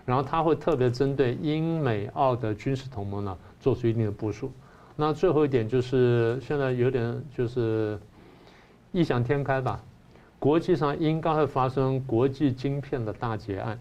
[0.07, 4.51] 然后他会特别针对英美澳的军事同盟呢做出一定的部署。
[4.97, 7.99] 那最后一点就是现在有点就是
[8.93, 9.79] 异想天开吧，
[10.39, 13.79] 国际上应该会发生国际晶片的大劫案，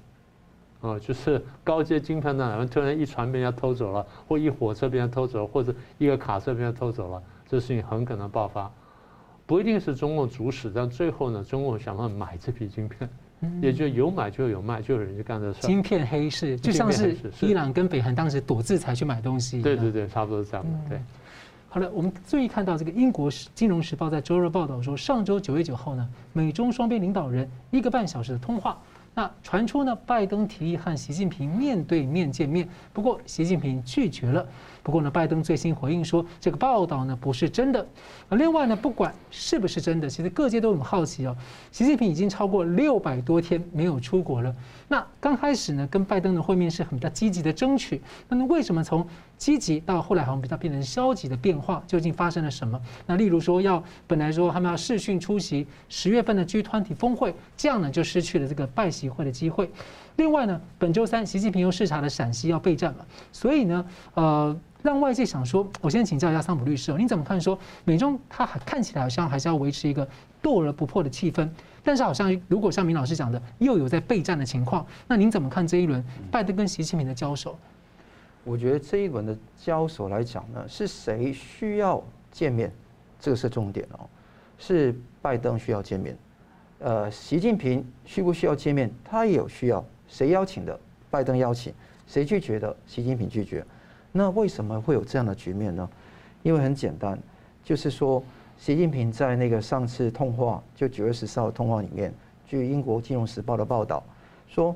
[0.81, 8.69] 啊，就是高阶晶片呢，突然一船被人家偷走了，或一火车被人家偷走了，或者一个卡车被人家偷走了，这事情很可能爆发，
[9.47, 13.09] 不一定是中共主使，但最后呢，中共想办法买这批晶片。
[13.61, 15.59] 也就有买就有卖，就有人去干这事。
[15.61, 19.61] 晶片黑市就像是伊朗跟北韩当时躲制裁去买东西。
[19.61, 20.89] 对对对，差不多是这样的。
[20.89, 20.99] 对。
[21.69, 28.75] 好了，我们注意看到这个英国金融时报在周日报道说，上周九月九号呢，美中双边领导人一个半小时的通话。
[29.13, 34.43] 那传出呢，拜登提议和习近平面对面见面，不过习近平拒绝了。
[34.87, 37.85] 不过呢，拜登最新回应说，这个报道呢不是真的。
[38.29, 41.35] 另外呢，不管是不是真的，其实各界都很好奇哦。
[41.73, 44.55] 习近平已经超过六百多天没有出国了。
[44.87, 48.01] 那刚开始呢，跟拜登的会面是很比较积极的争取。
[48.29, 49.05] 那么为什么从
[49.37, 51.83] 积极到后来好像比较变成消极的变化？
[51.85, 52.81] 究竟发生了什么？
[53.05, 59.69] 那例如说要本来说他们要视讯出席十月份的 G20 峰会，这样呢就失去了这个拜习会的机会。
[60.17, 64.59] 另外呢，本周三习近平又视察了陕西要备战了，所以呢，呃。
[64.83, 67.41] 让外界想说，我先请教一下桑普律师，你怎么看？
[67.41, 70.07] 说美中他看起来好像还是要维持一个
[70.41, 71.49] 斗而不破的气氛，
[71.83, 76.01] 但是好像如果像明老师讲的，又有在备战的情况，那您怎么看这一轮
[76.31, 77.57] 拜登跟习近平的交手？
[78.45, 82.01] 我觉得这一轮的交手来讲呢，是谁需要
[82.31, 82.71] 见面，
[83.19, 84.07] 这个是重点哦，
[84.57, 86.15] 是拜登需要见面，
[86.79, 88.89] 呃，习近平需不需要见面？
[89.03, 90.79] 他也有需要，谁邀请的？
[91.09, 91.73] 拜登邀请，
[92.05, 92.75] 谁拒绝的？
[92.85, 93.65] 习近平拒绝。
[94.11, 95.87] 那为什么会有这样的局面呢？
[96.43, 97.17] 因为很简单，
[97.63, 98.23] 就是说，
[98.57, 102.13] 习近平在那个上次通话，就九月十四号通话里面，
[102.45, 104.03] 据英国金融时报的报道，
[104.47, 104.75] 说，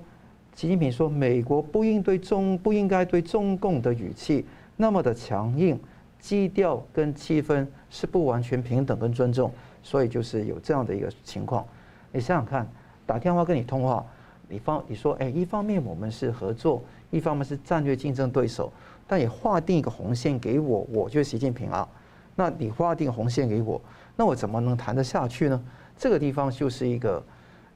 [0.53, 5.79] 习近平说，美国不应对中不应该对中共的语气那么的强硬，
[6.19, 11.65] 基调跟气氛是不完全平等跟尊重，所以就是有这样的一个情况。
[12.11, 12.67] 你想想看，
[13.05, 14.05] 打电话跟你通话，
[14.51, 18.71] 你方你说，哎，一方面我们是合作，一方面是战略竞争对手。
[19.07, 21.87] 但也划定一个红线给我，我就是习近平啊。
[22.35, 23.81] 那你划定红线给我，
[24.15, 25.61] 那我怎么能谈得下去呢？
[25.97, 27.21] 这个地方就是一个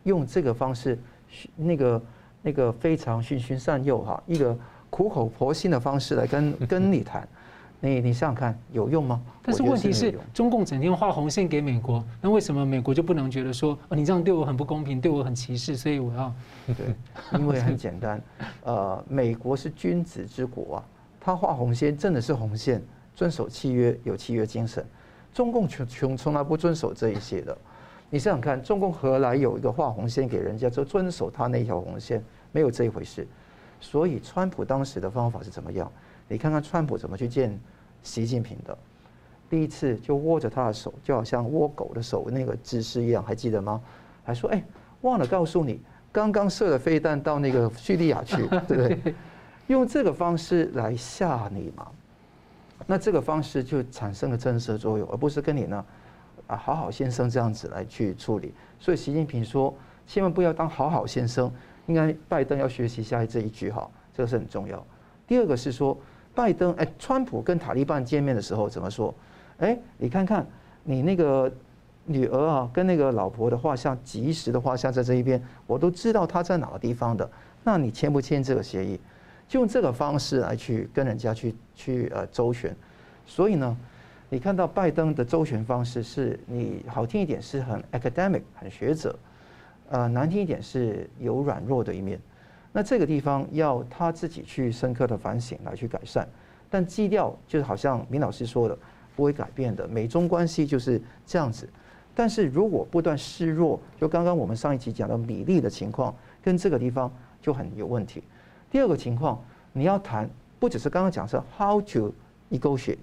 [0.04, 0.98] 用这个方式，
[1.56, 2.02] 那个
[2.42, 4.58] 那个非常循循善诱哈，一个
[4.90, 7.28] 苦口婆心的方式来跟 跟你谈。
[7.86, 9.22] 你你想想看，有用吗？
[9.44, 16.34] 但是问题是，中共整天画红线给美国，那为什么美国就不能觉得说，哦，你这样对我很不公平，对我很歧视，所以我要？
[16.66, 18.20] 对，因为很简单，
[18.64, 20.86] 呃，美国是君子之国啊。
[21.20, 22.82] 他画红线真的是红线，
[23.16, 24.84] 遵守契约有契约精神。
[25.32, 27.56] 中共从从从来不遵守这一些的。
[28.10, 32.24] 你想想看，中共何来有一个画红线给人家，就遵守他那条红线？
[32.52, 33.28] 没有这一回事。
[33.80, 35.92] 所以，川普当时的方法是怎么样？
[36.28, 37.60] 你看看川普怎么去见
[38.06, 38.78] 习近平的。
[39.50, 43.82] 第一次就握着他的手，就好像握狗的手那个姿势一样，还记得吗？
[44.24, 44.64] 还说：“哎，
[45.02, 45.82] 忘了告诉你，
[46.12, 48.38] 刚刚射了飞弹到那个叙利亚去，
[48.68, 49.14] 对不对？
[49.68, 51.88] 用这个方式来吓你嘛。
[52.88, 55.86] 那这个方式就产生了震慑作用，而不是跟你呢
[56.48, 58.54] 啊好好先生这样子来去处理。
[58.80, 59.74] 所以习近平说，
[60.08, 61.52] 千万不要当好好先生，
[61.86, 64.84] 应该拜登要学习下这一句哈，这个是很重要。
[65.28, 65.98] 第二个是说，
[66.36, 69.14] 拜登哎，川普跟塔利班见面的时候怎么说？
[69.60, 70.46] 哎，你看看
[70.84, 71.52] 你那个
[72.04, 77.28] 女儿啊，跟那个老婆的画像，及时的画像在这一边，我都知道她在哪个地方的。
[77.64, 79.00] 那你签不签这个协议？
[79.48, 82.76] 就用这个方式来去跟人家去去呃周旋。
[83.26, 83.78] 所以呢，
[84.30, 89.18] 你看到拜登的周旋方式是你好听一点是很 academic 很学者，
[89.90, 92.20] 呃难听一点是有软弱的一面。
[92.76, 96.28] 那这个地方要他自己去深刻的反省来去改善。
[96.70, 98.78] 但基调就是好像明老师说的。
[99.16, 101.70] 不会改变的，美中关系就是这样子。
[102.14, 106.14] 但是如果不断示弱，就刚刚我们上一集讲到米利的情况，
[106.44, 107.10] 跟这个地方
[107.42, 108.22] 就很有问题。
[108.70, 112.14] 第二个情况，你要谈，不只是刚刚讲是 how to
[112.52, 112.98] negotiate，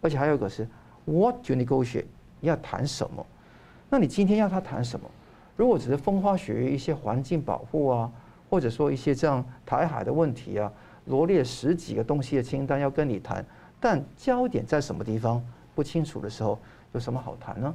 [0.00, 0.66] 而且还有一个是
[1.04, 2.06] what to negotiate，
[2.40, 3.24] 你要谈什么？
[3.88, 5.08] 那你今天要他谈什么？
[5.54, 8.10] 如果只是风花雪月一些环境保护啊，
[8.52, 10.70] 或者说一些这样台海的问题啊，
[11.06, 13.42] 罗列十几个东西的清单要跟你谈。
[13.80, 15.42] 但焦点在什么地方
[15.74, 16.58] 不清楚的时候，
[16.92, 17.74] 有什么好谈呢？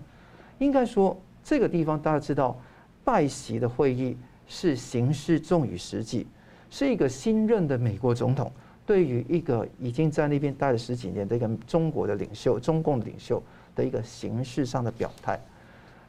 [0.60, 2.56] 应该说，这个地方大家知道，
[3.04, 4.16] 拜习的会议
[4.46, 6.28] 是形式重于实际，
[6.70, 8.52] 是一个新任的美国总统
[8.86, 13.42] 对于一个已经在那边待了十几年的一个中国的领袖、中共的领袖
[13.76, 15.40] 的一个形式上的表态。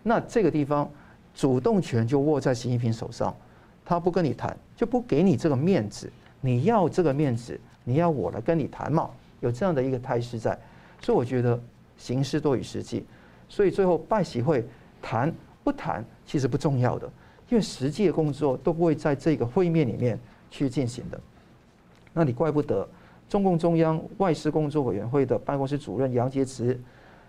[0.03, 0.87] 那这个地方
[1.35, 3.35] 主动权就握在习近平手上，
[3.89, 6.13] 他不跟你谈，就不给你这个面子。
[6.43, 9.09] 你要这个面子，你要我来跟你谈嘛？
[9.41, 10.57] 有这样的一个态势在，
[11.01, 11.59] 所以我觉得
[11.97, 13.07] 形式多于实际，
[13.49, 14.63] 所以最后拜习会
[15.01, 15.35] 谈
[15.65, 17.11] 不谈其实不重要的，
[17.49, 20.21] 因为实际的工作都不会在这个会面里面
[20.51, 21.19] 去进行的。
[22.13, 22.87] 那你怪不得
[23.27, 26.77] 中共中央外事工作委员会的办公室主任杨洁篪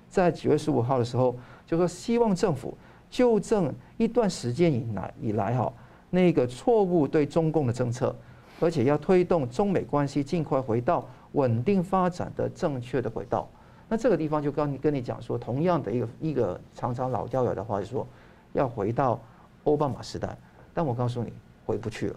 [0.10, 1.34] 在九月十五号的时候
[1.66, 2.78] 就说，希望政府
[3.10, 5.72] 纠正一段时间以来以来哈
[6.10, 8.16] 那个错误对中共的政策，
[8.60, 11.07] 而且要推动中美关系尽快回到。
[11.34, 13.47] 稳定发展的正确的轨道，
[13.88, 18.07] 那这个地方就刚跟你讲说，同样的一个一个常常老掉牙的话，就说
[18.53, 19.22] 要回到
[19.66, 20.36] 奥巴马时代，
[20.74, 21.32] 但我告诉你
[21.68, 22.16] 回不去了。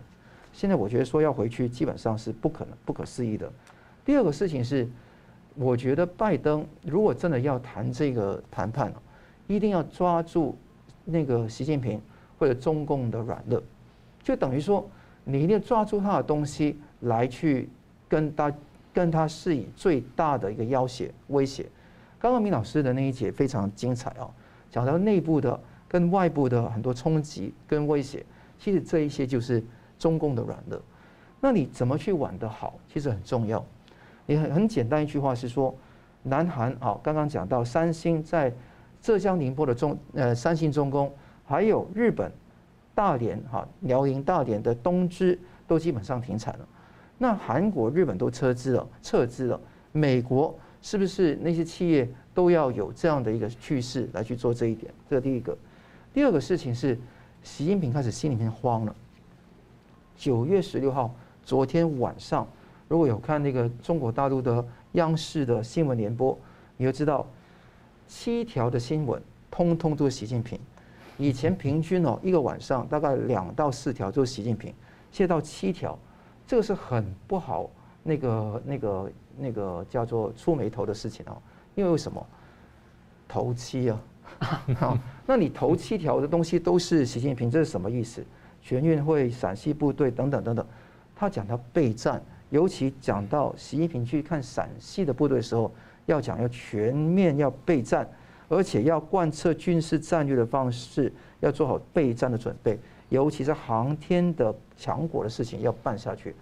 [0.51, 3.53] 现在我觉得说要回去，基本上是不可能、不可思议的。
[4.03, 4.89] 第二个事情是，
[5.57, 8.91] 我觉得拜登如果真的要谈这个谈判，
[9.47, 10.57] 一定要抓住
[11.05, 12.01] 那个习近平
[12.39, 13.63] 或者中共的软肋，
[14.23, 14.89] 就等于说
[15.25, 17.69] 你一定要抓住他的东西来去
[18.09, 18.53] 跟他。
[18.95, 21.65] 跟他施以最大的一个要挟威胁。
[22.19, 24.31] 刚刚明老师的那一节非常精彩哦，
[24.71, 25.59] 讲到内部的
[25.89, 28.23] 跟外部的很多冲击跟威胁，
[28.59, 29.65] 其实这一些就是
[29.99, 30.79] 中共的软肋。
[31.41, 33.65] 那你怎么去玩得好，其实很重要。
[34.27, 35.75] 你很很简单一句话是说，
[36.23, 38.53] 南韩啊，刚刚讲到三星在
[39.01, 41.11] 浙江宁波的中呃三星重工，
[41.47, 42.31] 还有日本
[42.95, 46.69] 大连哈辽宁大连的东芝都基本上停产了。
[47.19, 49.61] 那韩国、日本都撤资了，撤资了。
[49.93, 54.93] 美国是不是那些企业都要有这样的一个趋势来去做这一点？
[55.09, 55.57] 这是第一个。
[56.13, 56.99] 第二个事情是，
[57.43, 58.95] 习近平开始心里面慌了。
[60.17, 61.15] 九月十六号，
[61.45, 62.47] 昨天晚上，
[62.89, 66.37] 如果有看那个中国大陆的央视的新闻联播，
[66.77, 67.27] 你就知道
[68.09, 70.59] 七条的新闻通通都是习近平。
[71.19, 74.73] 以前平均哦一个晚上大概两到四条就是习近平，
[75.11, 75.99] 现在到七条。
[76.45, 77.71] 这个是很不好，
[78.03, 81.37] 那个、那个、那个叫做触霉头的事情啊，
[81.75, 82.27] 因为为什么？
[83.29, 84.03] 头七啊，
[84.77, 88.23] 好， 那你头七条的东西都是习近平，这是什么意思？
[88.61, 90.67] 全运会、陕西部队等等等等，
[91.17, 95.73] 他讲到备战，尤其讲到习近平去看陕西的部队的时候，
[96.05, 98.07] 要讲要全面要备战，
[98.53, 102.79] 而且要贯彻军事战略的方式，要做好备战的准备。
[103.09, 106.37] 尤其是航天的强国的事情要办下去，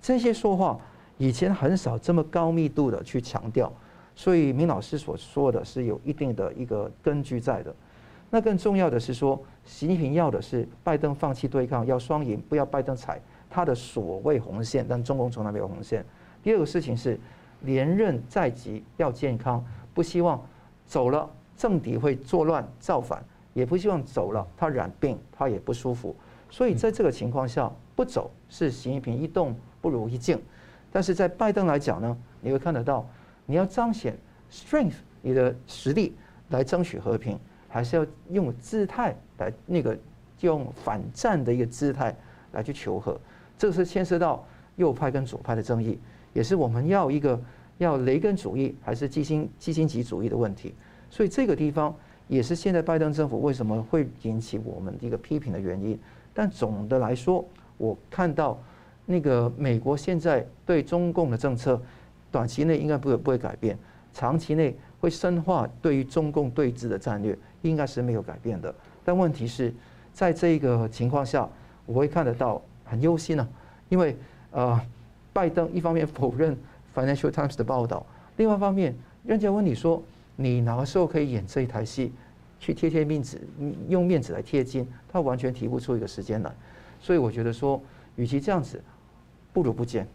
[0.00, 0.78] 这些说话
[1.18, 3.72] 以前很少这么高密度的去强调，
[4.14, 7.74] 所以明老师所说的是有一定的一个根据在的。
[8.30, 16.04] 那更重要的是说，习近平要的是拜登放弃对抗，要双赢，不要拜登踩他的所谓红线，但中共从来没有红线。
[16.44, 17.18] 第二个事情是
[17.62, 20.40] 连任在即要健康，不希望
[20.86, 26.14] 走了政敌会作乱造反，也不希望走了他染病，他也不舒服。
[26.50, 30.40] 所以在这个情况下，不走是习近平一动不如一静。
[30.92, 33.06] 但是在拜登来讲呢，你会看得到，
[33.44, 34.16] 你要彰显
[34.50, 36.14] strength，你的实力
[36.50, 37.38] 来争取和平，
[37.68, 39.98] 还是要用姿态来那个
[40.40, 42.14] 用反战的一个姿态
[42.52, 43.18] 来去求和。
[43.58, 44.46] 这是牵涉到
[44.76, 45.98] 右派跟左派的争议，
[46.32, 47.38] 也是我们要一个
[47.78, 50.74] 要雷根主义还是基辛基辛格主义的问题。
[51.16, 51.94] 所以这个地方
[52.28, 55.98] 也是现在拜登政府为什么会引起我们一个批评的原因。
[56.34, 57.42] 但总的来说，
[57.78, 58.60] 我看到
[59.06, 61.80] 那个美国现在对中共的政策，
[62.30, 63.78] 短期内应该不会不会改变，
[64.12, 68.74] 长期内会深化对于中共对峙的战略，应该是没有改变的。
[69.02, 69.72] 但问题是
[70.12, 71.48] 在这个情况下，
[71.86, 73.48] 我会看得到很忧心啊，
[73.88, 74.14] 因为
[74.50, 74.78] 呃，
[75.32, 76.54] 拜登一方面否认
[76.94, 78.04] Financial Times 的报道，
[78.36, 78.94] 另外一方面，
[79.24, 80.02] 人家问你说，
[80.36, 82.12] 你哪个时候可以演这一台戏？
[82.58, 83.38] 去贴贴面子，
[83.86, 86.50] 用面子来贴金，他完全提不出一个时间来，
[87.00, 87.80] 所以我觉得说，
[88.16, 88.82] 与其这样子，
[89.52, 90.08] 不如不见。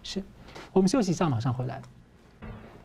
[0.00, 0.22] 是，
[0.72, 1.82] 我们休息一下，马上回来。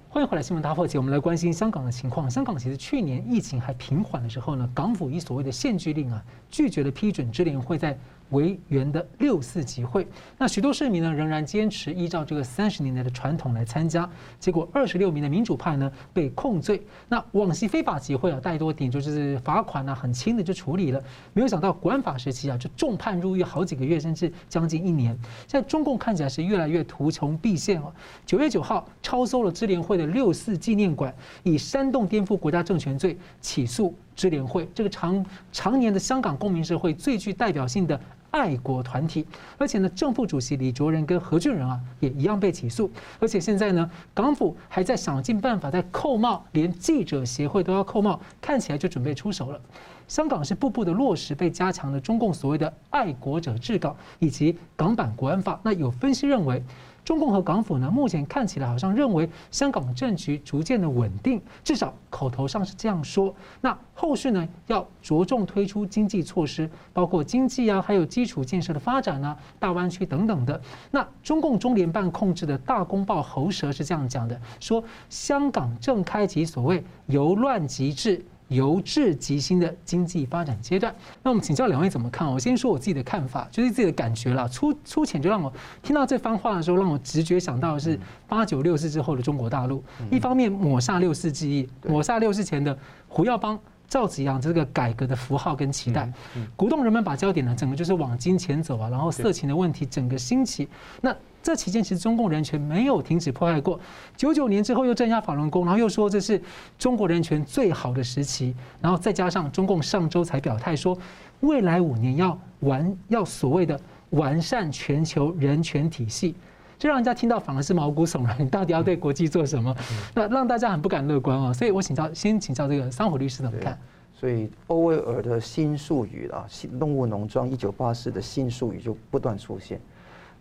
[0.09, 2.27] 欢迎回来，新闻大破解，我们来关心香港的情况。
[2.29, 7.97] 香港其实去年疫情还平缓的时候呢，港府以所谓的限聚令啊，拒绝了批准支联会在。
[8.29, 10.05] 维园的六四集会，
[10.37, 14.09] 那许多市民呢仍然坚持依照这个三十年来的传统来参加，
[14.39, 16.81] 结果二十六名的民主派呢被控罪。
[17.07, 21.01] 那往昔非法集会啊，大多点就是罚款啊，很轻的就处理了。
[21.33, 25.17] 没有想到国安法时期啊，就重判入狱好几个月，甚至将近一年。
[25.47, 27.93] 现在中共看起来是越来越图穷匕见哦。
[28.25, 31.13] 九月九号超搜了支联会的六四纪念馆，
[31.43, 37.97] 以煽动颠覆国家政权罪起诉支联会，这个常常年的香港公民社会最具代表性的。
[38.37, 39.25] 爱国团体，
[39.57, 42.91] 而且呢，正副主席李卓人跟何俊仁啊，也一样被起诉。
[43.19, 49.59] 而且现在呢，港府还在想尽办法在扣帽，连记者协会都要扣帽，看起来就准备出手了。
[50.07, 55.59] 香港是步步的落实被加强了中共所谓的爱国者治港以及港版国安法。
[55.63, 56.63] 那有分析认为。
[57.07, 63.33] 中共和港府呢，目前看起来好像认为香港政局逐渐的稳定，至少口头上是这样说。
[63.61, 70.61] 那后续呢，要着重推出经济措施，包括经济啊，还有基础建设的发展啊，大湾区等等的。
[70.91, 78.21] 那中共中联办控制的大公报喉舌是这样讲的，说香港正开启所谓由乱及治。
[78.49, 82.25] 由治及兴的经济发展阶段，那我们请教两位怎么看？
[82.25, 84.47] 我先说我自己的看法，就是自己的感觉啦。
[84.47, 85.51] 粗粗浅就让我
[85.83, 89.83] 听到这番话的时候，让我直觉想到的是八九六四之后的中国大陆。
[90.09, 92.77] 一方面抹杀六四记忆，抹杀六四前的
[93.07, 96.11] 胡耀邦、赵紫阳这个改革的符号跟期待，
[96.55, 100.69] 鼓动人们把焦点呢，整个就是往金钱走啊，然后色情的问题整个兴起。
[101.01, 101.15] 那
[101.47, 103.79] 这期间其实中共人权没有停止迫害过，
[104.17, 106.41] 九九年之后又镇压法轮功，然后又说这是
[106.77, 110.97] 中国人权最好的时期，然后再加上中共上周才表态说，
[111.39, 113.79] 未来五年要完要所谓的
[114.09, 116.35] 完善全球人权体系，
[116.77, 118.35] 这让人家听到反而是毛骨悚然。
[118.37, 119.73] 你到底要对国际做什么？
[120.13, 121.53] 那让大家很不敢乐观啊。
[121.53, 123.79] 所以我请教，先请教这个桑虎律师怎么看？
[124.13, 126.43] 所以欧威尔的新术语啊，
[126.77, 129.79] 《动物农庄》一九八四的新术语就不断出现。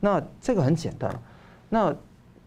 [0.00, 1.14] 那这个很简单，
[1.68, 1.94] 那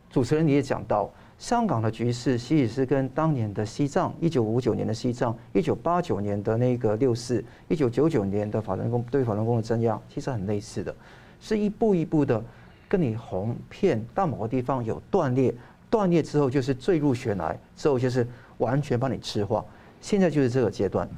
[0.10, 10.95] 主持人你也讲到，香港的局势其实是跟当年的西藏，一九五九年的西藏，一九八九年的那个六四，一九九九年的法轮功对法轮功的镇压，其实很类似的，
[11.39, 12.43] 是一步一步的
[12.88, 15.54] 跟你哄骗到某个地方有断裂，
[15.89, 18.28] 断裂之后就是坠入悬崖，之后就是
[18.60, 19.66] 完全把你赤化，
[20.00, 21.10] 现在就是这个阶段。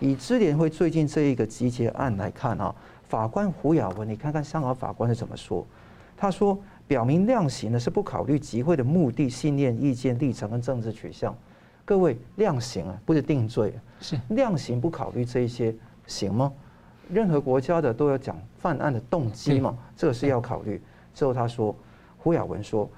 [0.00, 2.74] 以支联会最近这一个集结案来看啊。
[3.08, 5.66] 法官胡雅文，你看看香港法官是怎么说？
[6.18, 11.34] 他说，表明量刑呢是不考虑集会的目的、信念、意见、立场跟政治取向。
[11.84, 15.74] 各位，量刑啊不是定罪，是量刑不考虑这一些
[16.06, 16.52] 行吗？
[17.08, 20.82] 任何国家的都要讲犯案的动机嘛，这个是要考虑。
[21.14, 21.74] 之后他说，
[22.18, 22.90] 胡雅文说，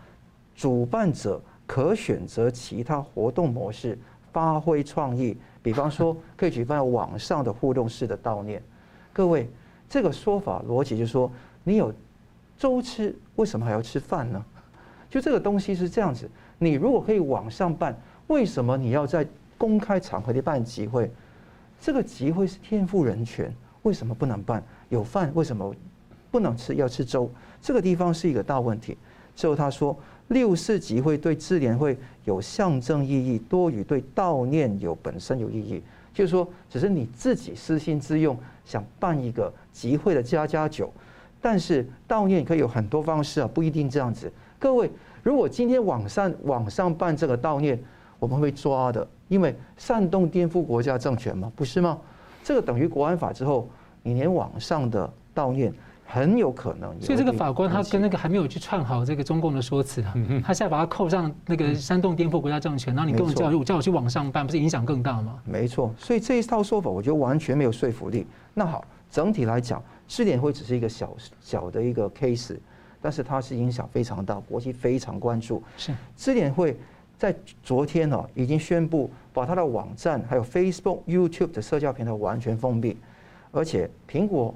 [0.56, 3.98] 主办者可选择其他活动模式，
[4.32, 8.62] 发挥创意，比方说可以举办网上的互动式的悼念。
[9.12, 9.48] 各位。
[9.92, 11.28] 这个说法逻辑就是说，
[11.64, 11.92] 你有
[12.60, 14.44] 粥吃，为什么还要吃饭呢？
[15.08, 21.10] 就这个东西是这样子，你如果可以网上办，为什么你要在公开场合里办集会？
[21.80, 23.50] 这个集会是天赋人权，
[23.80, 24.62] 为什么不能办？
[24.90, 25.74] 有饭为什么
[26.30, 26.74] 不能吃？
[26.74, 27.30] 要吃粥？
[27.62, 28.94] 这个地方是一个大问题。
[29.34, 29.98] 最后他说，
[30.28, 35.82] 六四集会对智联会有象征意义，多于对悼念有本身有意义。
[36.12, 40.92] 就是说，只是你自己私心自用，想办一个集会的家家酒，
[41.40, 44.30] 但是悼念可以有很多方式啊，不一定这样子。
[44.58, 44.90] 各位，
[45.22, 47.78] 如果今天网上网上办这个悼念，
[48.18, 51.98] 我们会抓的，因为煽动颠覆国家政权嘛，不是吗？
[52.44, 53.68] 这个等于国安法之后，
[54.02, 55.72] 你连网上的悼念
[56.06, 56.90] 很有可能。
[57.00, 60.14] 所以这个法官他跟那个还没有去串好这个中共的说辞啊，
[60.44, 65.38] 他现在把他扣上那个煽动颠覆国家政权，然后你跟我叫我叫我去网上办，不是影响更大吗？
[65.44, 68.26] 没错，所以这一套说法我觉得完全没有说服力。
[68.52, 72.58] 那好，整体来讲，支联会只是一个小小的一个 case，
[73.00, 75.62] 但是它是影响非常大，国际非常关注。
[75.76, 76.76] 是支联会
[77.16, 77.32] 在
[77.62, 82.96] 昨天呢已经宣布把它的网站还有 Facebook、YouTube 的社交平台完全封闭，
[83.52, 84.52] 而且苹果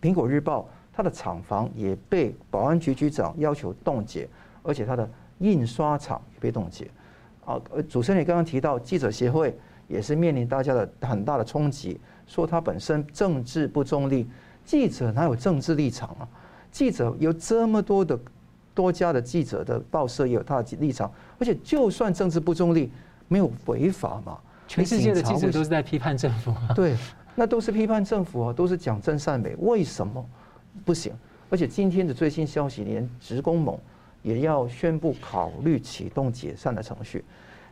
[0.00, 4.26] 苹果日报它的厂房也被保安局局长要求冻结，
[4.62, 5.06] 而且它的
[5.40, 6.88] 印刷厂也被冻结。
[7.44, 9.54] 啊，呃，主持人也刚刚提到记者协会
[9.88, 12.00] 也是面临大家的很大的冲击。
[12.26, 14.26] 说他本身政治不中立，
[14.66, 16.28] 记者哪有政治立场啊？
[16.70, 18.18] 记者有这么多的
[18.74, 22.90] 多家的记者的报社也有他的立场，而且就算政治不中立，
[23.28, 24.36] 没有违法嘛？
[24.68, 26.72] 全世界的记者都是在批判政府啊。
[26.74, 26.96] 对，
[27.36, 30.22] 那都是批判政府啊，都是讲真善美，为什么
[30.84, 31.14] 不行？
[31.48, 33.78] 而且今天的最新消息，连职工盟
[34.22, 37.24] 也要宣布考虑启动解散的程序。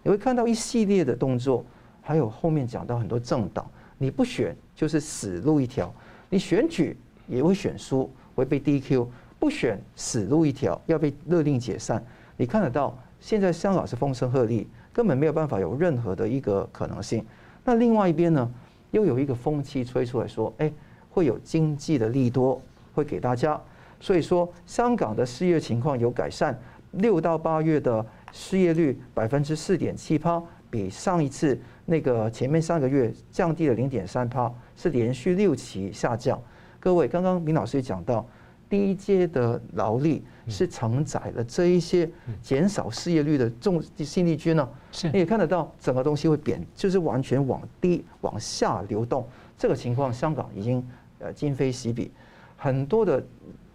[0.05, 1.65] 你会看到一系列的动作，
[2.01, 3.69] 还有后面讲到很多政党。
[3.99, 5.93] 你不选就是死路一条，
[6.35, 6.97] 你选举
[7.29, 9.07] 也会选输，会被 DQ；
[9.39, 12.05] 不选死路一条，要被勒令解散。
[12.37, 17.25] 你看得到，现在香港是风声鹤唳，根本没有办法有任何的一个可能性。
[17.65, 18.51] 那另外一边呢，
[18.91, 20.73] 又有一个风气吹出来说，哎，
[21.09, 22.61] 会有经济的利多
[22.95, 23.61] 会给大家，
[24.01, 26.59] 所以说香港的失业情况有改善，
[26.91, 31.57] 六到八月的失业率百分之四点七趴，比上一次。
[31.87, 36.41] 那个前面三个月降低了零点三趴，是连续六期下降。
[36.81, 38.27] 各位，刚刚明老师也讲到，
[38.69, 42.09] 低阶的劳力是承载了这一些
[42.43, 44.69] 减少失业率的重新力军呢。
[44.93, 49.27] 是，你也看得到整个东西会贬，就是完全往低往下流动。
[49.57, 50.87] 这个情况，香港已经
[51.21, 52.11] 呃今非昔比，
[52.57, 53.25] 很多的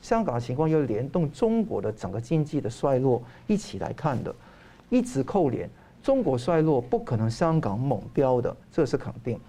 [0.02, 4.34] 香港的情况又联动中国的整个经济的衰落一起来看的，
[4.90, 5.70] 一直扣连。
[6.02, 9.40] 中国衰落不可能香港猛飙的，这是肯定。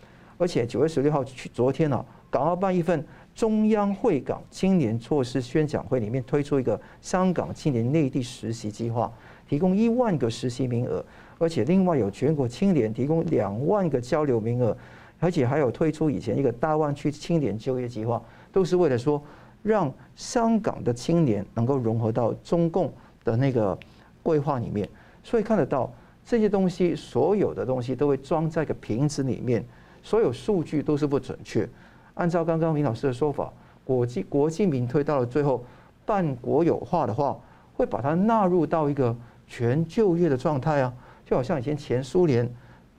[0.41, 9.13] 而且九月十六号去昨天呢、啊，港澳办一份中央会港青年措施宣讲会里面推出一个香港青年内地实习计划，
[9.47, 11.05] 提供一万个实习名额，
[11.37, 14.75] 而且另外有全国青年提供两万个交流名额，
[15.19, 19.23] 而且还有推出以前一个大湾区青年就业计划，都是为了说
[19.63, 22.91] 让香港的青年能够融合到中共
[23.23, 23.79] 的那个
[24.23, 24.89] 规划里面，
[25.23, 25.93] 所以看得到。
[26.23, 29.65] 这些东西，所有的东西都会装在个瓶子里面，
[30.03, 31.69] 所有数据都是不准确。
[32.15, 33.53] 按照刚刚明老师的说法，
[33.85, 35.65] 国际国际民退到了最后，
[36.05, 37.39] 办国有化的话，
[37.75, 40.93] 会把它纳入到一个全就业的状态啊，
[41.25, 42.49] 就好像以前前苏联、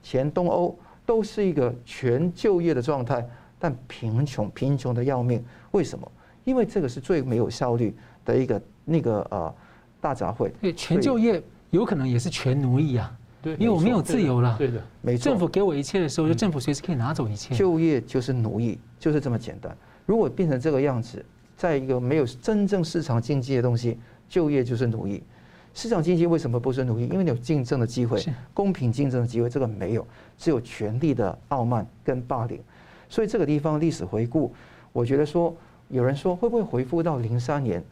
[0.02, 0.76] 前东欧
[1.06, 3.26] 都是一个全就业的状态，
[3.58, 5.44] 但贫穷贫穷的要命。
[5.70, 6.10] 为什么？
[6.44, 7.94] 因为这个是最没有效率
[8.24, 9.54] 的一个那个呃
[10.00, 10.50] 大杂烩。
[10.60, 11.40] 对，全就业
[11.70, 13.16] 有可能也是全奴役啊。
[13.42, 14.54] 对，因为我没有自由了。
[14.56, 15.24] 对的，没错。
[15.24, 17.54] 政府给我一切的时候，就政府随时可以拿走一切。
[17.54, 19.76] 就业就是奴役，就是这么简单。
[20.06, 21.24] 如果变成这个样子，
[21.56, 25.22] 在一个没有真正市场经济的东西，就业就是奴役。
[25.74, 27.06] 市场经济为什么不是奴役？
[27.08, 28.22] 因为你有竞争的机会，
[28.54, 30.06] 公平竞争的机会，这个没有，
[30.38, 32.60] 只有权力的傲慢跟霸凌。
[33.08, 34.54] 所以这个地方历史回顾，
[34.92, 35.54] 我觉得说，
[35.88, 37.82] 有人说会不会回复到零三年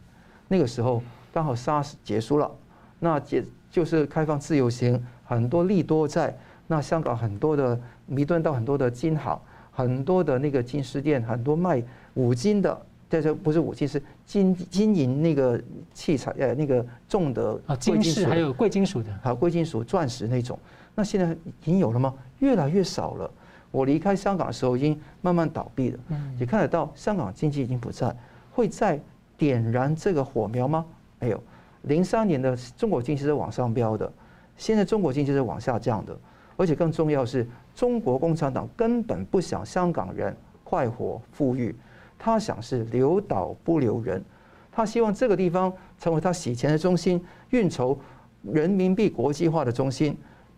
[0.47, 1.01] 那个时候，
[1.33, 2.51] 刚好 SARS 结束了，
[2.99, 5.01] 那结就是开放自由行。
[5.25, 9.39] 很多利多在那，香港很多的弥敦道，很多的金行，
[9.71, 11.81] 很多的那个金饰店，很多卖
[12.13, 15.61] 五金的，这这不是五金，是金金银那个
[15.93, 20.59] 器材，呃，那个重的啊，金饰还有贵金属的，还有贵金属钻石那种。
[20.93, 22.13] 那现在已经有了吗？
[22.39, 23.31] 越来越少了。
[23.71, 25.99] 我离开香港的时候，已经慢慢倒闭了。
[26.09, 28.13] 嗯，也看得到香港经济已经不在，
[28.51, 28.99] 会再
[29.37, 30.85] 点燃这个火苗吗？
[31.19, 31.41] 没有。
[31.83, 34.11] 零三年的中国经济是往上飙的。
[34.57, 36.15] 现在中国经济是往下降的，
[36.55, 41.75] 而且更重要是，中国共产党根本不想香港人快活富裕，
[42.19, 44.23] 他想是留岛不留人，
[44.71, 47.97] 他希望这个地方成为他洗钱的中心，运筹
[48.43, 50.15] 人民币国际化的中心，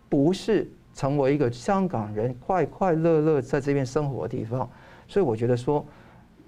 [0.09, 4.69] 不是成为一个香港人快快乐乐在这边生活的地方。
[5.07, 5.85] 所以我觉得说，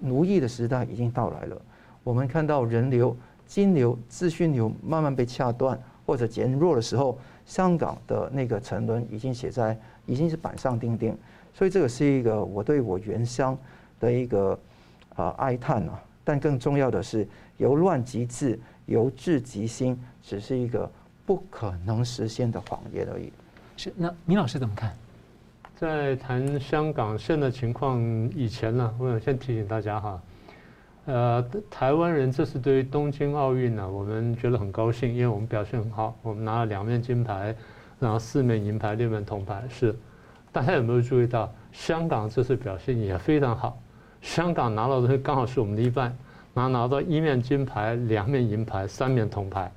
[0.00, 1.60] 奴役的时代已经到来了。
[2.04, 3.16] 我们看到人流、
[3.46, 7.18] 金流、资讯流慢慢被掐断或者减弱的时候。
[7.46, 11.16] 香港的那个沉沦已经写在，已经是板上钉钉，
[11.54, 13.56] 所以这个是一个我对我原乡
[14.00, 14.58] 的一个
[15.14, 16.02] 啊哀叹啊。
[16.24, 17.24] 但更重要的是，
[17.56, 20.90] 由乱及治，由治及兴，只是一个
[21.24, 23.32] 不可能实现的谎言而已。
[23.76, 24.92] 是，那明老师怎么看？
[25.76, 28.00] 在谈香港现在情况
[28.34, 30.20] 以前呢，我想先提醒大家哈，
[31.06, 37.54] 呃，台湾人这次对于东京奥运呢，我们觉得很高兴，因为我们表现很好，我们拿了两面金牌，
[38.00, 39.62] 然后四面银牌，六面铜牌。
[39.68, 39.94] 是，
[40.50, 43.80] 大家有没有注意到，香港这次表现也非常好，
[44.20, 46.16] 香港拿到的刚好是我们的一半，
[46.52, 49.72] 拿拿到一面金牌，两面银牌，三面铜牌，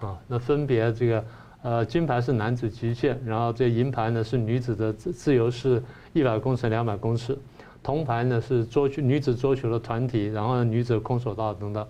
[0.00, 1.24] 啊，那分别这个。
[1.60, 7.36] 呃，金牌是男子击剑，然后这银牌呢是女子的自自由式一百公尺、两百公尺，
[7.82, 11.86] 铜牌呢是桌球女子桌球的团体，然后呢女子空手道等等。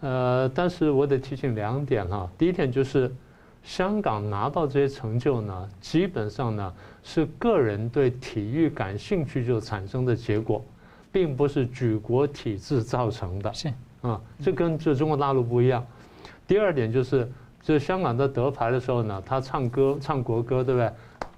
[0.00, 3.12] 呃，但是我得提醒两点哈，第一点就是
[3.62, 10.64] 香港拿到这些成就呢，基本上呢是个人对体育感兴趣就产生的结果，
[11.10, 13.52] 并不是举国体制造成的。
[13.52, 15.84] 是啊，这跟这中国大陆不一样。
[16.46, 17.30] 第二点就是。
[17.60, 20.90] 就是香港在得牌的时候呢，他唱歌唱国歌，对不对？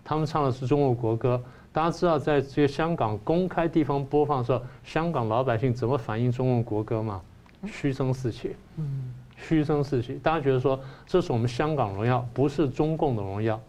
[0.05, 1.43] 他们唱的是中国国歌。
[1.73, 7.21] 大家知道，在这个香港公开地方播放的时候，香港老百姓怎么反映中国国歌吗？
[7.67, 10.15] 嘘声四起，嗯，嘘声四起。
[10.23, 13.61] 大家觉得说，这是我们香港荣耀，不是中共的荣耀，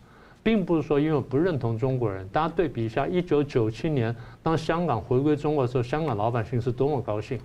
[0.42, 2.28] 并不是说因为我不认同中国人。
[2.30, 7.40] 大家对比一下，一九九七年当香港回归中国的时候，香港老百姓是多么高兴，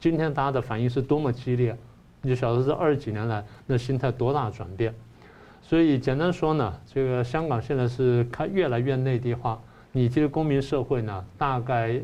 [0.00, 1.76] 今天大家的反应是多么激烈。
[2.24, 4.94] 你就晓得这二十几年来那心态多大转变，
[5.60, 9.60] 所以简单说呢，这个香港现在是开越来越内地化，
[9.92, 12.00] 你这个公民社会呢，大概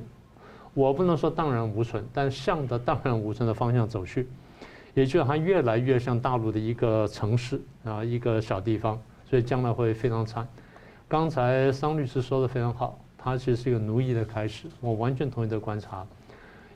[0.74, 4.28] 我不能说荡然无存，但向着荡然无存的方向走去，
[4.94, 10.46] 也就是它越来越像大陆的一个城市啊，一个小地方，所以将来会非常惨。
[11.08, 16.06] 刚才桑律师说的非常好，它其实是一个奴役的开始，我完全同意的观察，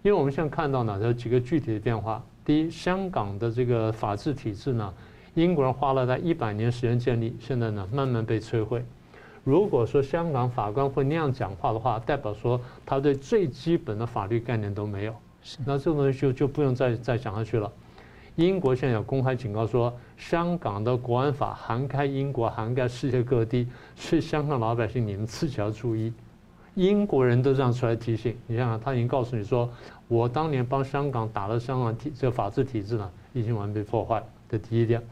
[0.03, 2.25] 因为我们现在看到呢，有几个具体的变化。
[2.45, 4.93] 第一，香港的这个法治体制呢，
[5.35, 8.83] 英国人花了在一百年时间建立，现在呢慢慢被摧毁。
[9.45, 15.14] 如果说香港法官会那样讲话的话，代表说他对最基本的法律概念都没有。
[15.66, 17.70] 那这个东西就就不用再再讲下去了。
[18.36, 23.66] 英国现在有公开警告说，香港的国安法涵盖英国，涵盖世界各地，
[23.97, 26.12] 所以香港老百姓你们自己要注意。
[26.74, 29.68] 英国人都这样出来提醒，你想想，他已经告诉你说。
[30.09, 34.22] 我当年帮香港打了香港体这个法治体制呢，已经完全被破坏。
[34.47, 35.03] 这第一点。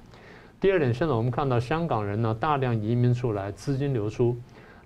[0.61, 4.37] 第二点，现在我们看到香港人呢大量移民出来，资金流出。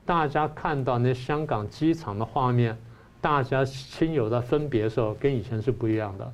[0.07, 2.79] 大家看到那香港机场的画面，
[3.21, 6.33] 大家亲友的分别的时候，跟以前是不一样的。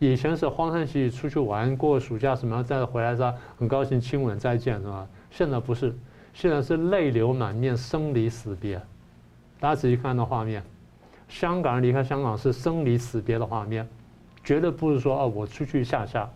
[0.00, 3.32] 以前是欢欢喜喜出去玩，过暑假什么，再回来是吧？
[3.56, 5.06] 很高兴亲吻再见是吧？
[5.30, 5.94] 现在不是，
[6.34, 8.82] 现在是泪流满面，生离死别。
[9.60, 10.60] 大家仔细看那画面。
[11.28, 13.88] 香港人离开香港是生离死别的画面，
[14.42, 16.28] 绝对不是说哦，我出去下下，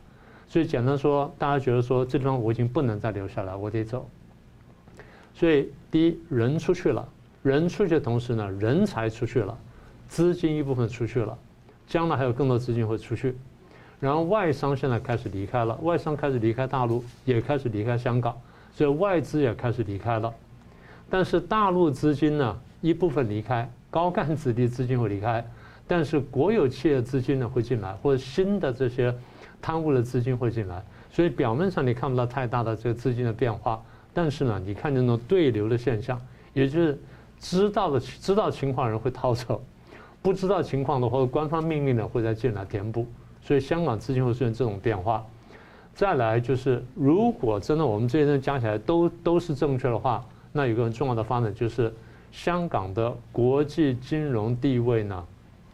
[0.49, 4.09] 所以简单说，大家觉得说这地方我已经不能再留下来，我得走。
[5.35, 7.07] 所以第一，人出去了，
[7.43, 9.57] 人出去的同时呢，人才出去了，
[10.09, 11.37] 资金一部分出去了，
[11.87, 13.37] 将来还有更多资金会出去，
[14.01, 18.35] 然后外商现在开始离开了，外商开始离开大陆，也开始离开香港，
[18.73, 20.33] 所以外资也开始离开了，
[21.11, 23.69] 但是大陆资金呢，一部分离开。
[23.89, 25.43] 高干子弟资金会离开，
[25.87, 29.15] 但是国有企业资金呢会进来，或者新的这些
[29.61, 33.83] 贪污的资金会进来，所以表面上你看不到太大的这个资金的变化，
[34.15, 36.21] 但是呢，你看见那种对流的现象，
[36.53, 36.99] 也就是
[37.39, 39.63] 知道的知道情况的人会逃走，
[40.23, 43.07] 不知道情况的或者官方命令的会再进来填补，
[43.43, 45.25] 所以香港资金会出现这种变化。
[45.95, 51.93] 再来就是，如果真的我们这些人加起来都都是正确的话，那有个很重要的发展就是。
[52.33, 55.25] 香港的国际金融地位呢，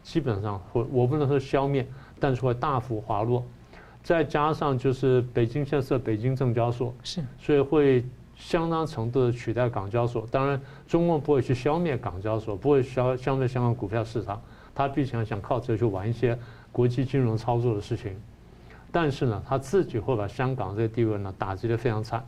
[0.01, 1.85] 基本上会，我不能说消灭，
[2.21, 3.43] 但是会大幅滑落。
[4.03, 8.03] 再加上就是北京现在设北京证交所，是，所以会
[8.35, 10.27] 相当程度的取代港交所。
[10.29, 14.41] 当然，中共不会去消灭港交所，不会消消灭香港股票市场，
[14.75, 16.37] 他毕竟想靠这去玩一些
[16.71, 18.15] 国际金融操作的事情。
[18.91, 22.23] 但是呢，他自己会把香港这个地位呢打击得非常惨。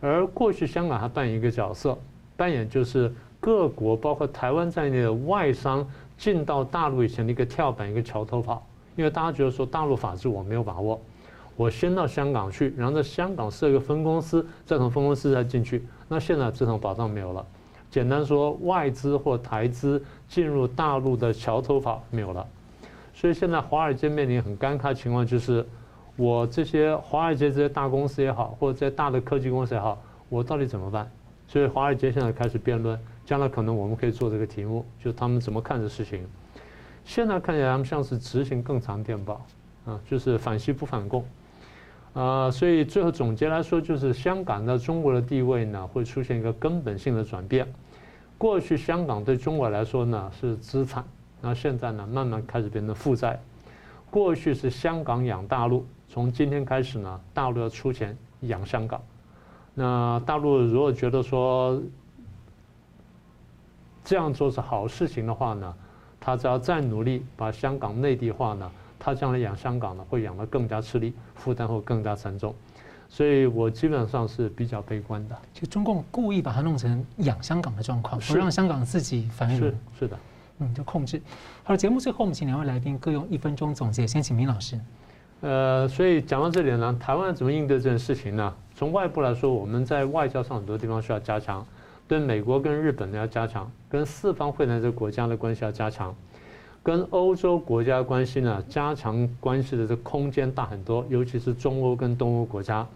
[0.00, 1.98] 而过去香港还扮演一个角色，
[2.36, 3.12] 扮演就是。
[3.40, 5.86] 各国包括台湾在内的外商
[6.16, 8.66] 进到大陆以前的一个跳板，一个桥头堡，
[8.96, 11.00] 因为大家觉得说大陆法治我没有把握，
[11.56, 15.84] 我先到香港去，然后在香港设一个分公司，再从分公司再进去。
[16.08, 17.44] 那现在这种保障没有了，
[17.90, 22.46] 简单说，外资或台资进入大陆的桥头堡没有了，
[23.14, 25.66] 所以现在华尔街面临很尴尬的情况，就是
[26.16, 31.10] 我这些华尔街这些大公司也好，或者这些大的科技公司也好，我到底怎么办？
[31.46, 32.98] 所以华尔街现在开始辩论。
[33.26, 36.26] 将来可能我们可以做这个题目，就是他们怎么看这事情。
[37.04, 39.44] 现在看起来他们像是执行更长电报，
[39.84, 41.24] 啊，就是反西不反共，
[42.14, 47.66] 啊，所以最后总结来说，就是香港的中国的地位呢会出现一个根本性的转变。
[48.38, 51.04] 过去香港对中国来说呢是资产，
[51.40, 53.40] 那现在呢慢慢开始变成负债。
[54.10, 59.00] 过去是香港养大陆，从今天开始呢，大陆要出钱养香港。
[59.74, 61.82] 那大陆如果觉得说
[64.04, 65.74] 这样做是好事情的话呢，
[66.24, 72.54] 他只要再努力把香港内地化呢，他将来养香港呢会养得更加吃力，负担会更加沉重。
[73.10, 75.36] 所以我基本上是比较悲观的。
[75.52, 79.58] 就中共故意把它弄成养香港的状况，不让香港自己繁荣。
[79.58, 80.18] 是是的，
[80.60, 81.20] 嗯，就控制。
[81.62, 84.06] 好了，节目最后我们请两位来宾各用一分钟总结。
[84.06, 84.80] 先请明老师。
[85.42, 88.54] 呃，所以讲到这里呢，台湾怎么应对这件事情呢？
[88.74, 91.64] 从外部来说，我们在外交上很多地方需要加强，
[92.06, 96.14] 对美国跟日本呢要加强，跟四方会谈这个国家的关系要加强，
[96.82, 102.86] 跟欧洲国家关系呢加强关系的这空间大很多，尤其是中欧跟东欧国家。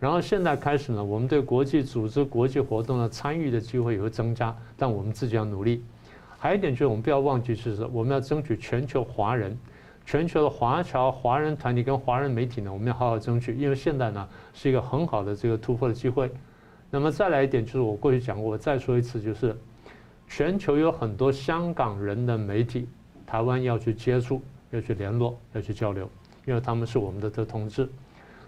[0.00, 5.82] 然后现在开始呢，我们对国际组织、国际活动的参与的机会也会增加，但我们自己要努力。
[6.38, 9.58] 还有一点就是，我们不要忘记，就是我们要争取全球华人、
[10.06, 16.30] 全球的华侨、华人团体跟华人媒体呢，我们要好好争取，因为现在呢是一个很好的这个突破的机会。
[16.90, 19.56] 那么再来一点就是，我过去讲过，我再说一次，就是
[20.28, 22.88] 全球有很多香港人的媒体，
[23.26, 26.08] 台湾要去接触、要去联络、要去交流，
[26.46, 27.88] 因为他们是我们的这同志。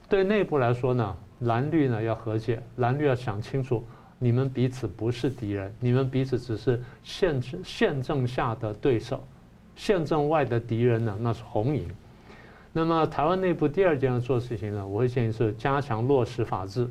[0.09, 1.17] 对内部来说呢。
[1.45, 3.83] 蓝绿呢要和解，蓝绿要想清楚，
[4.19, 9.27] 你们彼此不是敌人，你们彼此只是宪政宪政下的对手，
[9.75, 11.89] 宪政外的敌人呢那是红营。
[12.75, 16.87] 那么台湾内部第二件要做的事情呢，我会建议是加强落实法治，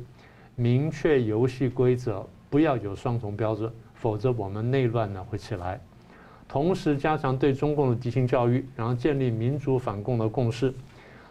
[0.60, 5.80] 明确游戏规则，不要有双重标准，否则我们内乱呢会起来。
[6.46, 10.70] 同时加强对中共的敌情教育，然后建立民主反共的共识。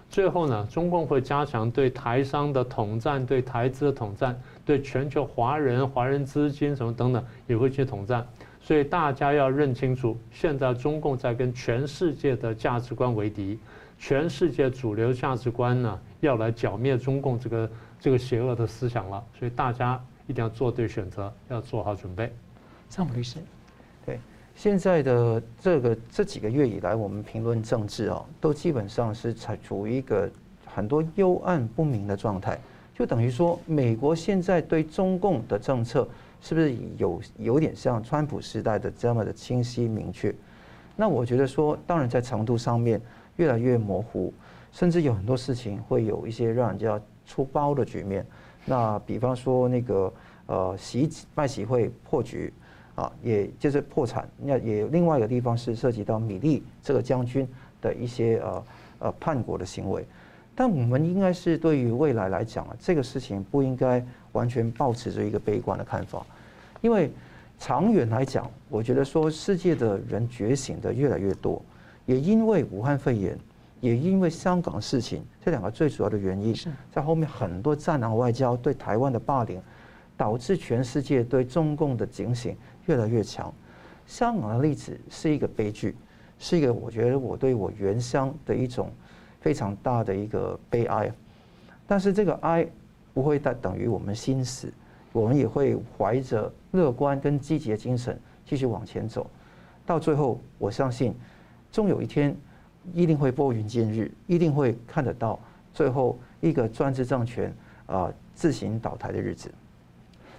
[0.09, 8.27] 最后呢，中共会加强对台商的统战，对台资的统战，对全球华人、华人资金什么等等也会去统战。
[8.59, 13.59] 所以大家要认清楚，现在中共在跟全世界的价值观为敌，
[13.99, 17.69] 全世界主流价值观呢要来剿灭中共这个
[17.99, 19.23] 这个邪恶的思想了。
[19.37, 22.33] 所以大家一定要做对选择，要做好准备。
[22.89, 23.39] 张律师。
[24.05, 24.19] 对
[24.55, 30.29] 现在的这个这几个月以来，我们评论政治啊，都基本上是处处于一个
[30.65, 32.59] 很多幽暗不明的状态。
[32.93, 36.05] 就等于说，美国现在对中共的政策
[36.41, 40.35] 是不是有有点像川普时代的这么的清晰明确？
[40.97, 42.99] 那我觉得说，当然在程度上面
[43.37, 44.33] 越来越模糊，
[44.73, 46.99] 甚至有很多事情会有一些让人家
[47.29, 48.25] 出包的局面。
[48.65, 50.13] 那比方说那个
[50.47, 52.51] 呃，习拜习会破局。
[52.95, 54.27] 啊，也就是破产。
[54.35, 57.47] 那也另外一个地方是涉及到米利这个将军
[57.79, 58.63] 的一些呃
[58.99, 60.05] 呃叛国的行为。
[60.53, 66.25] 但我们应该是对于未来来讲啊，这个事情不应该完全抱持着一个悲观的看法，
[66.81, 67.09] 因为
[67.57, 71.61] 长远来讲，我觉得说世界的人觉醒的越来越多，
[72.05, 73.39] 也因为武汉肺炎，
[73.81, 76.53] 也因为香港事情这两个最主要的原因，
[76.91, 79.61] 在后面很多战狼外交对台湾的霸凌，
[80.17, 82.55] 导致全世界对中共的警醒。
[82.85, 83.53] 越来越强，
[84.07, 85.95] 香港的例子是一个悲剧，
[86.39, 88.91] 是一个我觉得我对我原乡的一种
[89.39, 91.11] 非常大的一个悲哀。
[91.85, 92.67] 但是这个哀
[93.13, 94.73] 不会等等于我们心死，
[95.11, 99.29] 我们也会怀着乐观跟积极的精神继续往前走。
[99.85, 101.13] 到最后，我相信
[101.71, 102.35] 终有一天
[102.93, 105.39] 一定会拨云见日，一定会看得到
[105.73, 107.53] 最后一个专制政权
[107.85, 109.51] 啊自行倒台的日子。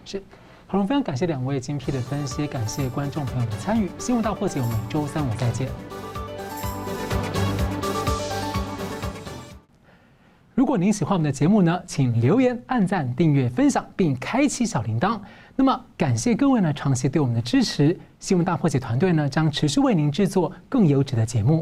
[0.05, 0.23] 是。
[0.67, 3.91] 好，了非常感谢两位精辟的分析，感谢观众朋友的参与。
[3.99, 5.69] 新闻大破解，我们周三五再见。
[10.55, 15.19] 如果您喜欢我们的节目呢，请留言、按赞、订阅、分享，并开启小铃铛。
[15.57, 17.99] 那么，感谢各位呢长期对我们的支持。
[18.21, 21.59] 新闻大破解团队呢将持续为您制作更优质的节目。